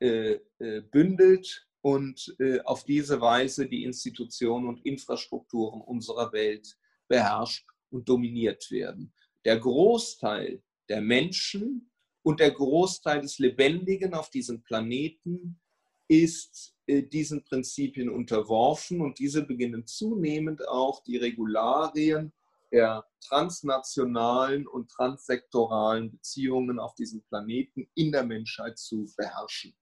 äh, 0.00 0.38
äh, 0.58 0.80
bündelt 0.80 1.68
und 1.82 2.36
auf 2.64 2.84
diese 2.84 3.20
Weise 3.20 3.68
die 3.68 3.82
Institutionen 3.82 4.68
und 4.68 4.86
Infrastrukturen 4.86 5.80
unserer 5.80 6.32
Welt 6.32 6.78
beherrscht 7.08 7.66
und 7.90 8.08
dominiert 8.08 8.70
werden. 8.70 9.12
Der 9.44 9.58
Großteil 9.58 10.62
der 10.88 11.00
Menschen 11.00 11.91
und 12.22 12.40
der 12.40 12.52
Großteil 12.52 13.20
des 13.20 13.38
Lebendigen 13.38 14.14
auf 14.14 14.30
diesem 14.30 14.62
Planeten 14.62 15.60
ist 16.08 16.74
äh, 16.86 17.02
diesen 17.02 17.44
Prinzipien 17.44 18.10
unterworfen 18.10 19.00
und 19.00 19.18
diese 19.18 19.42
beginnen 19.42 19.86
zunehmend 19.86 20.66
auch 20.68 21.02
die 21.02 21.16
Regularien 21.16 22.32
der 22.70 23.04
transnationalen 23.20 24.66
und 24.66 24.90
transsektoralen 24.90 26.10
Beziehungen 26.10 26.78
auf 26.78 26.94
diesem 26.94 27.22
Planeten 27.22 27.88
in 27.94 28.12
der 28.12 28.24
Menschheit 28.24 28.78
zu 28.78 29.06
beherrschen. 29.16 29.74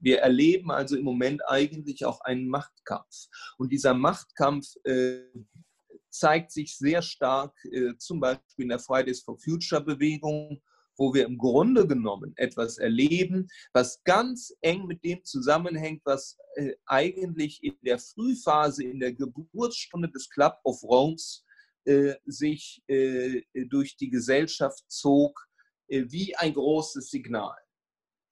Wir 0.00 0.18
erleben 0.18 0.70
also 0.70 0.96
im 0.96 1.04
Moment 1.04 1.42
eigentlich 1.48 2.04
auch 2.04 2.20
einen 2.22 2.48
Machtkampf. 2.48 3.28
Und 3.56 3.72
dieser 3.72 3.94
Machtkampf 3.94 4.66
äh, 4.84 5.22
zeigt 6.10 6.50
sich 6.50 6.76
sehr 6.76 7.02
stark 7.02 7.54
äh, 7.64 7.96
zum 7.98 8.20
Beispiel 8.20 8.64
in 8.64 8.68
der 8.68 8.80
Fridays 8.80 9.22
for 9.22 9.38
Future 9.38 9.82
Bewegung 9.82 10.60
wo 10.96 11.12
wir 11.14 11.26
im 11.26 11.38
Grunde 11.38 11.86
genommen 11.86 12.32
etwas 12.36 12.78
erleben, 12.78 13.48
was 13.72 14.02
ganz 14.04 14.54
eng 14.60 14.86
mit 14.86 15.04
dem 15.04 15.24
zusammenhängt, 15.24 16.02
was 16.04 16.38
äh, 16.56 16.74
eigentlich 16.86 17.62
in 17.62 17.76
der 17.82 17.98
Frühphase, 17.98 18.84
in 18.84 19.00
der 19.00 19.12
Geburtsstunde 19.12 20.08
des 20.08 20.28
Club 20.28 20.58
of 20.64 20.82
Rome's 20.82 21.44
äh, 21.84 22.14
sich 22.26 22.82
äh, 22.86 23.42
durch 23.68 23.96
die 23.96 24.10
Gesellschaft 24.10 24.84
zog, 24.88 25.46
wie 25.86 26.34
ein 26.36 26.54
großes 26.54 27.10
Signal. 27.10 27.54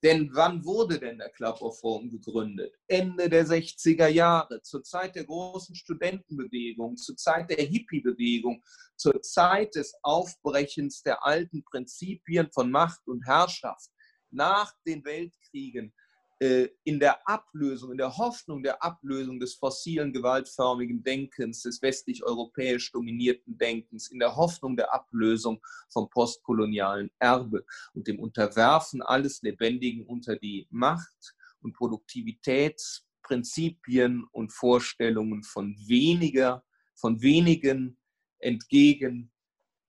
Denn 0.03 0.30
wann 0.34 0.64
wurde 0.64 0.98
denn 0.98 1.18
der 1.18 1.30
Club 1.30 1.62
of 1.62 1.82
Rome 1.84 2.11
gegründet? 2.11 2.74
Ende 2.88 3.28
der 3.28 3.46
60er 3.46 4.09
Jahre, 4.09 4.61
zur 4.62 4.82
Zeit 4.82 5.14
der 5.14 5.24
großen 5.24 5.76
Studentenbewegung, 5.76 6.96
zur 6.96 7.16
Zeit 7.16 7.50
der 7.50 7.64
Hippie-Bewegung, 7.64 8.64
zur 8.96 9.22
Zeit 9.22 9.76
des 9.76 9.94
Aufbrechens 10.03 11.03
der 11.03 11.24
alten 11.24 11.62
Prinzipien 11.62 12.50
von 12.50 12.72
Macht 12.72 13.07
und 13.07 13.24
Herrschaft. 13.24 13.90
Nach 14.30 14.72
den 14.84 15.05
Weltkriegen 15.05 15.94
in 16.43 16.99
der 16.99 17.28
Ablösung, 17.28 17.93
in 17.93 17.99
der 17.99 18.16
Hoffnung 18.16 18.64
der 18.64 18.82
Ablösung 18.82 19.38
des 19.38 19.55
fossilen, 19.55 20.12
gewaltförmigen 20.12 21.05
Denkens, 21.05 21.62
des 21.62 21.80
westlich-europäisch 21.80 22.90
dominierten 22.90 23.57
Denkens, 23.57 24.11
in 24.11 24.18
der 24.18 24.34
Hoffnung 24.34 24.76
der 24.76 24.93
Ablösung 24.93 25.64
vom 25.88 26.11
postkolonialen 26.11 27.12
Erbe 27.20 27.64
und 27.95 28.09
dem 28.09 28.18
Unterwerfen 28.18 29.03
alles 29.03 29.40
Lebendigen 29.43 30.05
unter 30.05 30.34
die 30.34 30.66
Macht 30.70 31.36
und 31.61 31.74
Produktivitätsprinzipien 31.74 34.24
und 34.32 34.53
Vorstellungen 34.53 35.45
von 35.45 35.76
weniger, 35.86 36.64
von 36.97 37.22
wenigen 37.22 37.97
entgegen 38.38 39.30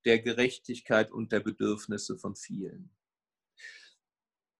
der 0.05 0.19
Gerechtigkeit 0.19 1.11
und 1.11 1.31
der 1.31 1.39
Bedürfnisse 1.39 2.19
von 2.19 2.35
vielen. 2.35 2.91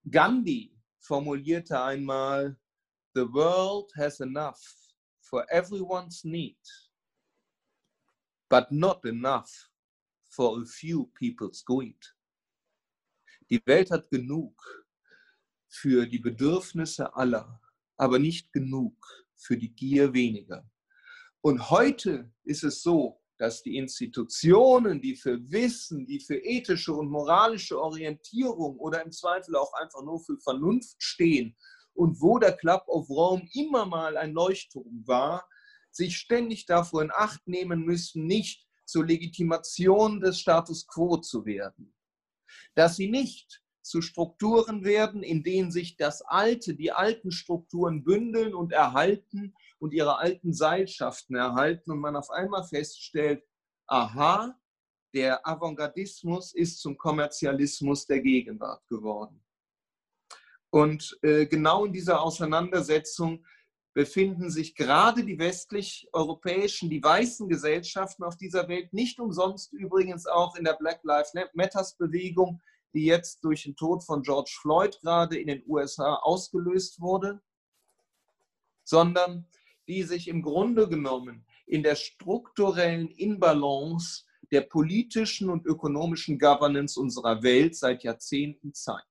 Gandhi 0.09 0.72
formulierte 1.03 1.81
einmal, 1.81 2.57
The 3.15 3.31
world 3.31 3.91
has 3.95 4.19
enough 4.21 4.61
for 5.21 5.45
everyone's 5.51 6.23
need, 6.23 6.57
but 8.49 8.71
not 8.71 9.05
enough 9.05 9.69
for 10.29 10.61
a 10.61 10.65
few 10.65 11.11
people's 11.13 11.63
good. 11.63 11.95
Die 13.51 13.61
Welt 13.65 13.91
hat 13.91 14.09
genug 14.09 14.55
für 15.67 16.07
die 16.07 16.19
Bedürfnisse 16.19 17.13
aller, 17.15 17.61
aber 17.97 18.17
nicht 18.17 18.51
genug 18.51 18.95
für 19.35 19.57
die 19.57 19.73
Gier 19.75 20.13
weniger. 20.13 20.67
Und 21.41 21.69
heute 21.69 22.31
ist 22.43 22.63
es 22.63 22.81
so, 22.81 23.22
dass 23.43 23.61
die 23.61 23.75
Institutionen, 23.75 25.01
die 25.01 25.17
für 25.17 25.37
Wissen, 25.51 26.05
die 26.05 26.21
für 26.21 26.37
ethische 26.37 26.93
und 26.93 27.09
moralische 27.09 27.77
Orientierung 27.77 28.77
oder 28.77 29.03
im 29.03 29.11
Zweifel 29.11 29.57
auch 29.57 29.73
einfach 29.73 30.01
nur 30.01 30.21
für 30.21 30.37
Vernunft 30.37 30.95
stehen 31.03 31.53
und 31.93 32.21
wo 32.21 32.39
der 32.39 32.53
Club 32.53 32.85
of 32.87 33.09
Rome 33.09 33.45
immer 33.53 33.85
mal 33.85 34.15
ein 34.15 34.31
Leuchtturm 34.31 35.03
war, 35.05 35.45
sich 35.91 36.15
ständig 36.15 36.67
davor 36.67 37.01
in 37.01 37.11
Acht 37.11 37.45
nehmen 37.45 37.81
müssen, 37.83 38.27
nicht 38.27 38.65
zur 38.85 39.05
Legitimation 39.05 40.21
des 40.21 40.39
Status 40.39 40.87
quo 40.87 41.17
zu 41.17 41.45
werden. 41.45 41.93
Dass 42.75 42.95
sie 42.95 43.09
nicht 43.09 43.61
zu 43.81 44.01
Strukturen 44.01 44.85
werden, 44.85 45.21
in 45.21 45.43
denen 45.43 45.69
sich 45.69 45.97
das 45.97 46.21
Alte, 46.21 46.75
die 46.75 46.93
alten 46.93 47.33
Strukturen 47.33 48.05
bündeln 48.05 48.55
und 48.55 48.71
erhalten 48.71 49.53
und 49.83 49.93
ihre 49.93 50.17
alten 50.17 50.53
Seilschaften 50.53 51.35
erhalten 51.35 51.91
und 51.91 51.99
man 51.99 52.15
auf 52.15 52.29
einmal 52.29 52.63
feststellt, 52.63 53.43
aha, 53.85 54.57
der 55.13 55.45
Avantgardismus 55.45 56.53
ist 56.53 56.79
zum 56.79 56.97
Kommerzialismus 56.97 58.07
der 58.07 58.21
Gegenwart 58.21 58.87
geworden. 58.87 59.43
Und 60.69 61.19
äh, 61.21 61.47
genau 61.47 61.83
in 61.83 61.91
dieser 61.91 62.21
Auseinandersetzung 62.21 63.45
befinden 63.93 64.49
sich 64.49 64.73
gerade 64.73 65.25
die 65.25 65.37
westlich-europäischen, 65.37 66.89
die 66.89 67.03
weißen 67.03 67.49
Gesellschaften 67.49 68.23
auf 68.23 68.37
dieser 68.37 68.69
Welt, 68.69 68.93
nicht 68.93 69.19
umsonst 69.19 69.73
übrigens 69.73 70.27
auch 70.27 70.55
in 70.55 70.63
der 70.63 70.77
Black 70.79 71.01
Lives 71.03 71.33
Matters 71.55 71.97
Bewegung, 71.97 72.61
die 72.93 73.03
jetzt 73.03 73.43
durch 73.43 73.63
den 73.63 73.75
Tod 73.75 74.01
von 74.05 74.21
George 74.21 74.55
Floyd 74.61 74.97
gerade 75.01 75.37
in 75.37 75.47
den 75.47 75.61
USA 75.67 76.15
ausgelöst 76.15 77.01
wurde, 77.01 77.41
sondern 78.85 79.49
die 79.87 80.03
sich 80.03 80.27
im 80.27 80.41
Grunde 80.41 80.87
genommen 80.87 81.45
in 81.65 81.83
der 81.83 81.95
strukturellen 81.95 83.09
Inbalance 83.09 84.23
der 84.51 84.61
politischen 84.61 85.49
und 85.49 85.65
ökonomischen 85.65 86.37
Governance 86.37 86.99
unserer 86.99 87.41
Welt 87.43 87.75
seit 87.75 88.03
Jahrzehnten 88.03 88.73
zeigt. 88.73 89.07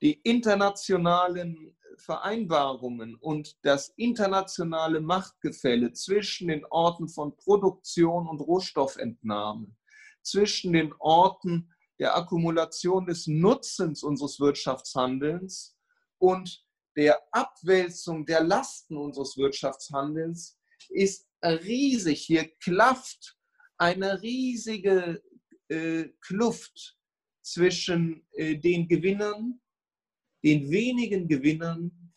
Die 0.00 0.12
internationalen 0.22 1.76
Vereinbarungen 1.96 3.14
und 3.16 3.56
das 3.62 3.88
internationale 3.96 5.00
Machtgefälle 5.00 5.92
zwischen 5.92 6.48
den 6.48 6.64
Orten 6.66 7.08
von 7.08 7.36
Produktion 7.36 8.26
und 8.28 8.40
Rohstoffentnahme, 8.40 9.74
zwischen 10.22 10.72
den 10.72 10.92
Orten 10.98 11.72
der 11.98 12.16
Akkumulation 12.16 13.06
des 13.06 13.26
Nutzens 13.26 14.02
unseres 14.02 14.40
Wirtschaftshandelns 14.40 15.76
und 16.18 16.64
der 16.96 17.20
Abwälzung 17.30 18.26
der 18.26 18.42
Lasten 18.42 18.96
unseres 18.96 19.36
Wirtschaftshandelns 19.36 20.58
ist 20.90 21.26
riesig. 21.42 22.22
Hier 22.24 22.50
klafft 22.60 23.36
eine 23.78 24.20
riesige 24.22 25.22
äh, 25.68 26.04
Kluft 26.20 26.96
zwischen 27.42 28.26
äh, 28.32 28.56
den 28.56 28.88
Gewinnern, 28.88 29.60
den 30.44 30.70
wenigen 30.70 31.28
Gewinnern 31.28 32.12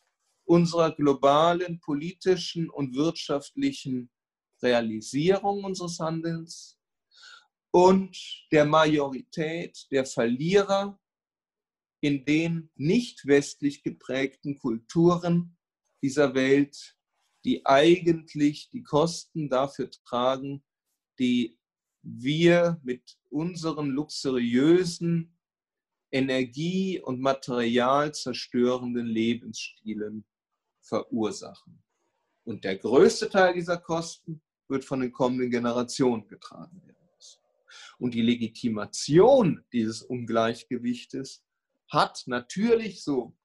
unserer 0.46 0.96
globalen 0.96 1.80
politischen 1.80 2.70
und 2.70 2.96
wirtschaftlichen 2.96 4.12
Realisierung 4.62 5.64
unseres 5.64 6.00
Handelns 6.00 6.78
und 7.72 8.16
der 8.52 8.66
Majorität 8.66 9.88
der 9.92 10.06
Verlierer 10.06 11.00
in 12.06 12.24
den 12.24 12.70
nicht 12.76 13.26
westlich 13.26 13.82
geprägten 13.82 14.60
Kulturen 14.60 15.58
dieser 16.04 16.36
Welt, 16.36 16.96
die 17.44 17.66
eigentlich 17.66 18.70
die 18.70 18.84
Kosten 18.84 19.50
dafür 19.50 19.90
tragen, 19.90 20.64
die 21.18 21.58
wir 22.04 22.80
mit 22.84 23.18
unseren 23.32 23.90
luxuriösen 23.90 25.36
energie- 26.12 27.02
und 27.02 27.22
materialzerstörenden 27.22 29.08
Lebensstilen 29.08 30.26
verursachen. 30.82 31.82
Und 32.44 32.66
der 32.66 32.78
größte 32.78 33.32
Teil 33.32 33.56
dieser 33.56 33.78
Kosten 33.78 34.44
wird 34.68 34.86
von 34.86 35.00
den 35.00 35.12
kommenden 35.12 35.50
Generationen 35.50 36.28
getragen 36.28 36.80
werden. 36.86 36.96
Und 37.98 38.14
die 38.14 38.22
Legitimation 38.22 39.66
dieses 39.72 40.04
Ungleichgewichtes 40.04 41.45
hat 41.96 42.22
natürlich, 42.28 43.04
so 43.04 43.36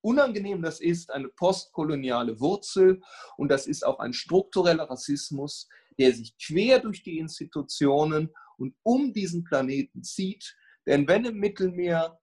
unangenehm 0.00 0.62
das 0.62 0.80
ist, 0.80 1.10
eine 1.10 1.28
postkoloniale 1.28 2.40
Wurzel 2.40 3.02
und 3.36 3.50
das 3.50 3.66
ist 3.66 3.84
auch 3.84 3.98
ein 3.98 4.14
struktureller 4.14 4.88
Rassismus, 4.88 5.68
der 5.98 6.14
sich 6.14 6.34
quer 6.38 6.78
durch 6.78 7.02
die 7.02 7.18
Institutionen 7.18 8.30
und 8.56 8.74
um 8.82 9.12
diesen 9.12 9.44
Planeten 9.44 10.02
zieht. 10.02 10.56
Denn 10.86 11.06
wenn 11.06 11.26
im 11.26 11.36
Mittelmeer 11.36 12.18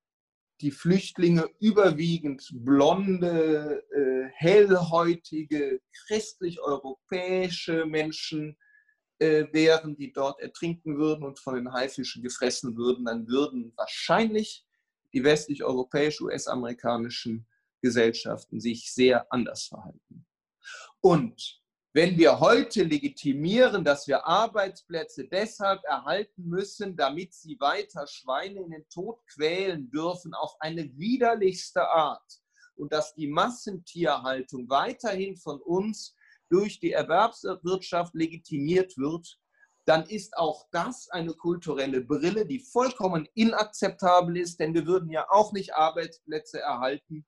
die 0.62 0.72
Flüchtlinge 0.72 1.50
überwiegend 1.60 2.50
blonde, 2.54 3.84
äh, 3.92 4.30
hellhäutige, 4.34 5.82
christlich-europäische 6.08 7.86
Menschen 7.86 8.58
äh, 9.20 9.46
wären, 9.52 9.96
die 9.98 10.14
dort 10.14 10.40
ertrinken 10.40 10.98
würden 10.98 11.26
und 11.26 11.40
von 11.40 11.56
den 11.56 11.74
Haifischen 11.74 12.24
gefressen 12.24 12.78
würden, 12.78 13.06
dann 13.06 13.28
würden 13.28 13.74
wahrscheinlich 13.76 14.65
die 15.16 15.24
westlich-europäisch, 15.24 16.22
US-amerikanischen 16.22 17.48
Gesellschaften 17.82 18.60
sich 18.60 18.94
sehr 18.94 19.26
anders 19.32 19.68
verhalten. 19.68 20.28
Und 21.02 21.62
wenn 21.94 22.18
wir 22.18 22.42
heute 22.42 22.84
legitimieren, 22.84 23.86
dass 23.86 24.06
wir 24.06 24.28
Arbeitsplätze 24.28 25.30
deshalb 25.30 25.82
erhalten 25.86 26.44
müssen, 26.44 26.98
damit 26.98 27.34
sie 27.34 27.58
weiter 27.62 28.06
Schweine 28.06 28.60
in 28.60 28.72
den 28.72 28.90
Tod 28.90 29.26
quälen 29.28 29.90
dürfen, 29.90 30.34
auf 30.34 30.56
eine 30.60 30.84
widerlichste 30.98 31.88
Art, 31.88 32.42
und 32.76 32.92
dass 32.92 33.16
die 33.16 33.28
Massentierhaltung 33.28 34.68
weiterhin 34.70 35.38
von 35.38 35.62
uns 35.62 36.14
durch 36.50 36.82
die 36.82 36.92
Erwerbswirtschaft 36.92 38.14
legitimiert 38.14 38.98
wird, 38.98 39.40
dann 39.86 40.04
ist 40.08 40.36
auch 40.36 40.68
das 40.72 41.10
eine 41.10 41.34
kulturelle 41.34 42.02
Brille, 42.02 42.46
die 42.46 42.60
vollkommen 42.60 43.28
inakzeptabel 43.36 44.38
ist, 44.38 44.60
denn 44.60 44.74
wir 44.74 44.86
würden 44.88 45.12
ja 45.12 45.28
auch 45.30 45.54
nicht 45.54 45.76
Arbeitsplätze 45.76 46.60
erhalten, 46.60 47.26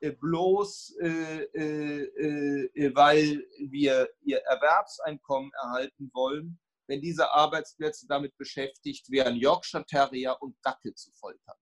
äh, 0.00 0.12
bloß 0.12 0.96
äh, 1.00 1.42
äh, 1.52 2.94
weil 2.94 3.44
wir 3.58 4.08
ihr 4.22 4.38
Erwerbseinkommen 4.38 5.50
erhalten 5.54 6.10
wollen, 6.12 6.60
wenn 6.86 7.00
diese 7.00 7.32
Arbeitsplätze 7.32 8.06
damit 8.06 8.36
beschäftigt 8.36 9.10
wären, 9.10 9.34
Yorkshire 9.34 9.84
Terrier 9.84 10.36
und 10.40 10.56
Dackel 10.62 10.94
zu 10.94 11.10
foltern. 11.12 11.56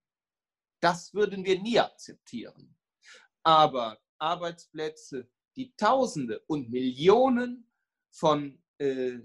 Das 0.79 1.13
würden 1.13 1.43
wir 1.43 1.59
nie 1.59 1.79
akzeptieren. 1.79 2.77
Aber 3.43 3.97
Arbeitsplätze, 4.19 5.27
die 5.55 5.73
Tausende 5.75 6.41
und 6.47 6.69
Millionen 6.69 7.71
von 8.11 8.61
äh, 8.77 9.19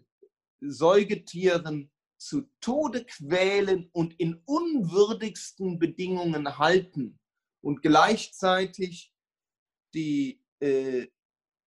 Säugetieren 0.61 1.91
zu 2.19 2.43
Tode 2.61 3.05
quälen 3.05 3.89
und 3.93 4.19
in 4.21 4.43
unwürdigsten 4.45 5.79
Bedingungen 5.79 6.59
halten 6.59 7.19
und 7.63 7.83
gleichzeitig 7.83 9.15
die 9.95 10.43
äh, 10.61 11.07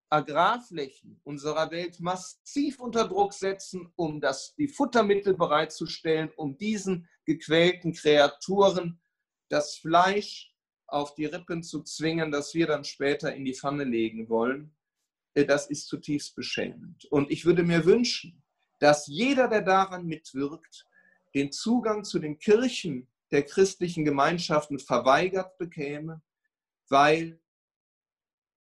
Agrarflächen 0.09 1.19
unserer 1.23 1.71
Welt 1.71 1.99
massiv 1.99 2.79
unter 2.79 3.07
Druck 3.07 3.33
setzen, 3.33 3.91
um 3.95 4.21
das, 4.21 4.53
die 4.55 4.67
Futtermittel 4.67 5.33
bereitzustellen, 5.33 6.29
um 6.35 6.55
diesen 6.55 7.09
gequälten 7.25 7.93
Kreaturen 7.93 9.01
das 9.49 9.75
Fleisch 9.77 10.53
auf 10.85 11.15
die 11.15 11.25
Rippen 11.25 11.63
zu 11.63 11.81
zwingen, 11.81 12.31
das 12.31 12.53
wir 12.53 12.67
dann 12.67 12.83
später 12.83 13.33
in 13.33 13.43
die 13.43 13.55
Pfanne 13.55 13.85
legen 13.85 14.29
wollen, 14.29 14.75
äh, 15.33 15.45
das 15.45 15.67
ist 15.67 15.87
zutiefst 15.87 16.35
beschämend. 16.35 17.05
Und 17.05 17.31
ich 17.31 17.45
würde 17.45 17.63
mir 17.63 17.83
wünschen, 17.85 18.42
dass 18.83 19.07
jeder, 19.07 19.47
der 19.47 19.61
daran 19.61 20.07
mitwirkt, 20.07 20.85
den 21.33 21.53
Zugang 21.53 22.03
zu 22.03 22.19
den 22.19 22.37
Kirchen 22.37 23.07
der 23.31 23.43
christlichen 23.43 24.03
Gemeinschaften 24.03 24.77
verweigert 24.77 25.57
bekäme, 25.57 26.21
weil 26.89 27.39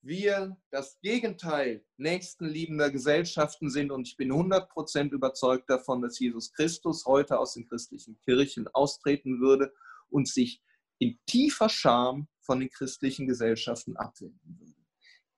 wir 0.00 0.56
das 0.70 1.00
Gegenteil 1.00 1.84
nächstenliebender 1.96 2.92
Gesellschaften 2.92 3.68
sind. 3.68 3.90
Und 3.90 4.06
ich 4.06 4.16
bin 4.16 4.32
100% 4.32 5.10
überzeugt 5.10 5.68
davon, 5.68 6.02
dass 6.02 6.20
Jesus 6.20 6.52
Christus 6.52 7.04
heute 7.04 7.40
aus 7.40 7.54
den 7.54 7.68
christlichen 7.68 8.16
Kirchen 8.20 8.68
austreten 8.68 9.40
würde 9.40 9.74
und 10.08 10.28
sich 10.28 10.62
in 10.98 11.18
tiefer 11.26 11.68
Scham 11.68 12.28
von 12.42 12.60
den 12.60 12.70
christlichen 12.70 13.26
Gesellschaften 13.26 13.96
abwenden 13.96 14.56
würde. 14.60 14.82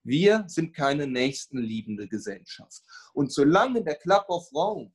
Wir 0.05 0.43
sind 0.47 0.75
keine 0.75 1.07
nächstenliebende 1.07 2.07
Gesellschaft. 2.07 2.83
Und 3.13 3.31
solange 3.31 3.83
der 3.83 3.95
Club 3.95 4.25
of 4.27 4.53
Rome 4.53 4.91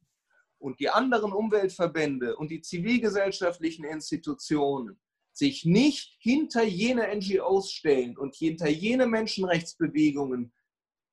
und 0.58 0.78
die 0.78 0.88
anderen 0.88 1.32
Umweltverbände 1.32 2.36
und 2.36 2.48
die 2.48 2.60
zivilgesellschaftlichen 2.60 3.84
Institutionen 3.84 5.00
sich 5.32 5.64
nicht 5.64 6.16
hinter 6.20 6.62
jene 6.62 7.12
NGOs 7.16 7.72
stellen 7.72 8.16
und 8.16 8.36
hinter 8.36 8.68
jene 8.68 9.08
Menschenrechtsbewegungen 9.08 10.52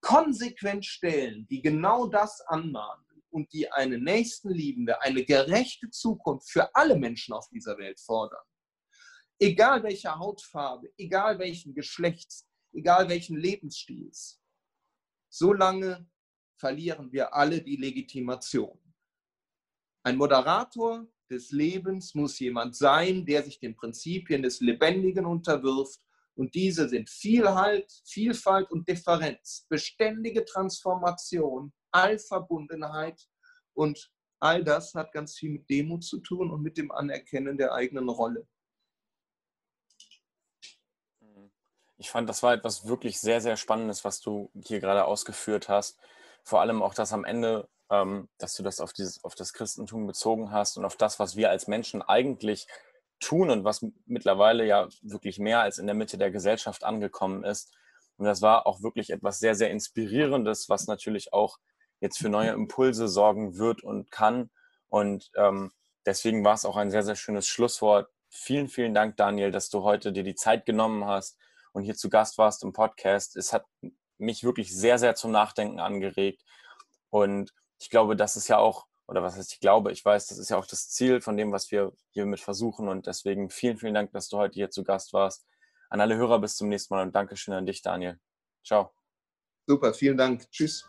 konsequent 0.02 0.86
stellen, 0.86 1.48
die 1.48 1.64
genau 1.64 2.06
das 2.06 2.42
anmahnen 2.42 3.04
und 3.32 3.52
die 3.52 3.72
eine 3.72 3.98
nächstenliebende, 3.98 5.02
eine 5.02 5.26
gerechte 5.26 5.90
Zukunft 5.90 6.52
für 6.52 6.76
alle 6.76 6.98
Menschen 6.98 7.34
auf 7.34 7.50
dieser 7.50 7.80
Welt 7.80 8.00
fordern, 8.00 8.46
egal 9.40 9.82
welcher 9.82 10.20
Hautfarbe, 10.20 10.92
egal 10.98 11.40
welchen 11.40 11.74
Geschlechts, 11.74 12.47
egal 12.74 13.10
welchen 13.10 13.38
Lebensstils, 13.38 14.42
solange 15.30 16.10
verlieren 16.58 17.12
wir 17.12 17.34
alle 17.34 17.62
die 17.62 17.76
Legitimation. 17.76 18.80
Ein 20.04 20.18
Moderator 20.18 21.08
des 21.30 21.52
Lebens 21.52 22.16
muss 22.16 22.40
jemand 22.40 22.76
sein, 22.76 23.26
der 23.26 23.44
sich 23.44 23.60
den 23.60 23.76
Prinzipien 23.76 24.42
des 24.42 24.62
Lebendigen 24.62 25.26
unterwirft. 25.26 26.00
Und 26.36 26.56
diese 26.56 26.88
sind 26.88 27.10
Vielfalt, 27.10 27.92
Vielfalt 28.06 28.72
und 28.72 28.88
Differenz, 28.88 29.66
beständige 29.70 30.46
Transformation, 30.46 31.74
Allverbundenheit. 31.92 33.28
Und 33.74 34.12
all 34.40 34.64
das 34.64 34.94
hat 34.94 35.12
ganz 35.12 35.36
viel 35.36 35.52
mit 35.52 35.70
Demut 35.70 36.04
zu 36.04 36.20
tun 36.20 36.52
und 36.52 36.62
mit 36.62 36.78
dem 36.78 36.92
Anerkennen 36.92 37.58
der 37.58 37.74
eigenen 37.74 38.08
Rolle. 38.08 38.48
Ich 41.98 42.10
fand, 42.10 42.30
das 42.30 42.44
war 42.44 42.54
etwas 42.54 42.88
wirklich 42.88 43.20
sehr, 43.20 43.42
sehr 43.42 43.58
Spannendes, 43.58 44.04
was 44.06 44.22
du 44.22 44.52
hier 44.64 44.80
gerade 44.80 45.06
ausgeführt 45.06 45.68
hast. 45.70 46.00
Vor 46.44 46.62
allem 46.62 46.82
auch 46.82 46.94
das 46.94 47.12
am 47.14 47.26
Ende, 47.26 47.68
ähm, 47.90 48.30
dass 48.38 48.56
du 48.56 48.64
das 48.64 48.80
auf, 48.80 48.94
dieses, 48.94 49.24
auf 49.24 49.36
das 49.36 49.54
Christentum 49.54 50.08
bezogen 50.08 50.52
hast 50.52 50.78
und 50.78 50.86
auf 50.86 50.96
das, 50.96 51.20
was 51.20 51.36
wir 51.36 51.50
als 51.50 51.68
Menschen 51.68 52.02
eigentlich 52.02 52.68
tun 53.20 53.50
und 53.50 53.64
was 53.64 53.86
mittlerweile 54.06 54.66
ja 54.66 54.88
wirklich 55.02 55.40
mehr 55.40 55.62
als 55.62 55.80
in 55.80 55.88
der 55.88 55.96
Mitte 55.96 56.18
der 56.18 56.32
Gesellschaft 56.32 56.84
angekommen 56.84 57.44
ist. 57.44 57.74
Und 58.18 58.26
das 58.26 58.42
war 58.42 58.68
auch 58.68 58.82
wirklich 58.82 59.10
etwas 59.10 59.40
sehr, 59.40 59.56
sehr 59.56 59.72
Inspirierendes, 59.72 60.70
was 60.70 60.88
natürlich 60.88 61.34
auch 61.34 61.58
jetzt 62.00 62.18
für 62.18 62.30
neue 62.30 62.52
Impulse 62.52 63.08
sorgen 63.08 63.58
wird 63.58 63.84
und 63.84 64.12
kann. 64.12 64.50
Und 64.90 65.32
ähm, 65.36 65.72
deswegen 66.06 66.44
war 66.44 66.54
es 66.54 66.66
auch 66.66 66.78
ein 66.78 66.92
sehr, 66.92 67.04
sehr 67.04 67.16
schönes 67.16 67.48
Schlusswort. 67.48 68.10
Vielen, 68.30 68.68
vielen 68.68 68.94
Dank, 68.94 69.18
Daniel, 69.18 69.52
dass 69.52 69.70
du 69.70 69.84
heute 69.84 70.12
dir 70.12 70.24
die 70.24 70.36
Zeit 70.36 70.66
genommen 70.66 71.06
hast, 71.06 71.38
und 71.78 71.84
hier 71.84 71.96
zu 71.96 72.10
Gast 72.10 72.40
warst 72.40 72.64
im 72.64 72.74
Podcast. 72.74 73.38
Es 73.38 73.54
hat 73.54 73.64
mich 74.18 74.44
wirklich 74.44 74.76
sehr, 74.76 74.98
sehr 74.98 75.14
zum 75.14 75.32
Nachdenken 75.32 75.80
angeregt. 75.80 76.44
Und 77.12 77.54
ich 77.80 77.92
glaube, 77.92 78.16
das 78.16 78.36
ist 78.36 78.48
ja 78.48 78.58
auch, 78.58 78.88
oder 79.08 79.22
was 79.22 79.38
heißt 79.38 79.54
ich 79.54 79.60
glaube, 79.60 79.92
ich 79.92 80.04
weiß, 80.04 80.26
das 80.26 80.40
ist 80.40 80.50
ja 80.50 80.58
auch 80.58 80.66
das 80.66 80.90
Ziel 80.90 81.22
von 81.22 81.38
dem, 81.38 81.52
was 81.52 81.72
wir 81.72 81.94
hiermit 82.14 82.40
versuchen. 82.40 82.90
Und 82.90 83.06
deswegen 83.06 83.52
vielen, 83.52 83.78
vielen 83.78 83.94
Dank, 83.94 84.12
dass 84.12 84.28
du 84.28 84.38
heute 84.38 84.56
hier 84.56 84.72
zu 84.72 84.84
Gast 84.84 85.14
warst. 85.14 85.46
An 85.92 86.02
alle 86.02 86.18
Hörer 86.18 86.40
bis 86.40 86.56
zum 86.56 86.68
nächsten 86.68 86.96
Mal 86.96 87.04
und 87.04 87.16
Dankeschön 87.16 87.54
an 87.54 87.68
dich, 87.68 87.84
Daniel. 87.84 88.20
Ciao. 88.66 88.92
Super, 89.68 89.94
vielen 89.94 90.18
Dank. 90.18 90.50
Tschüss. 90.50 90.84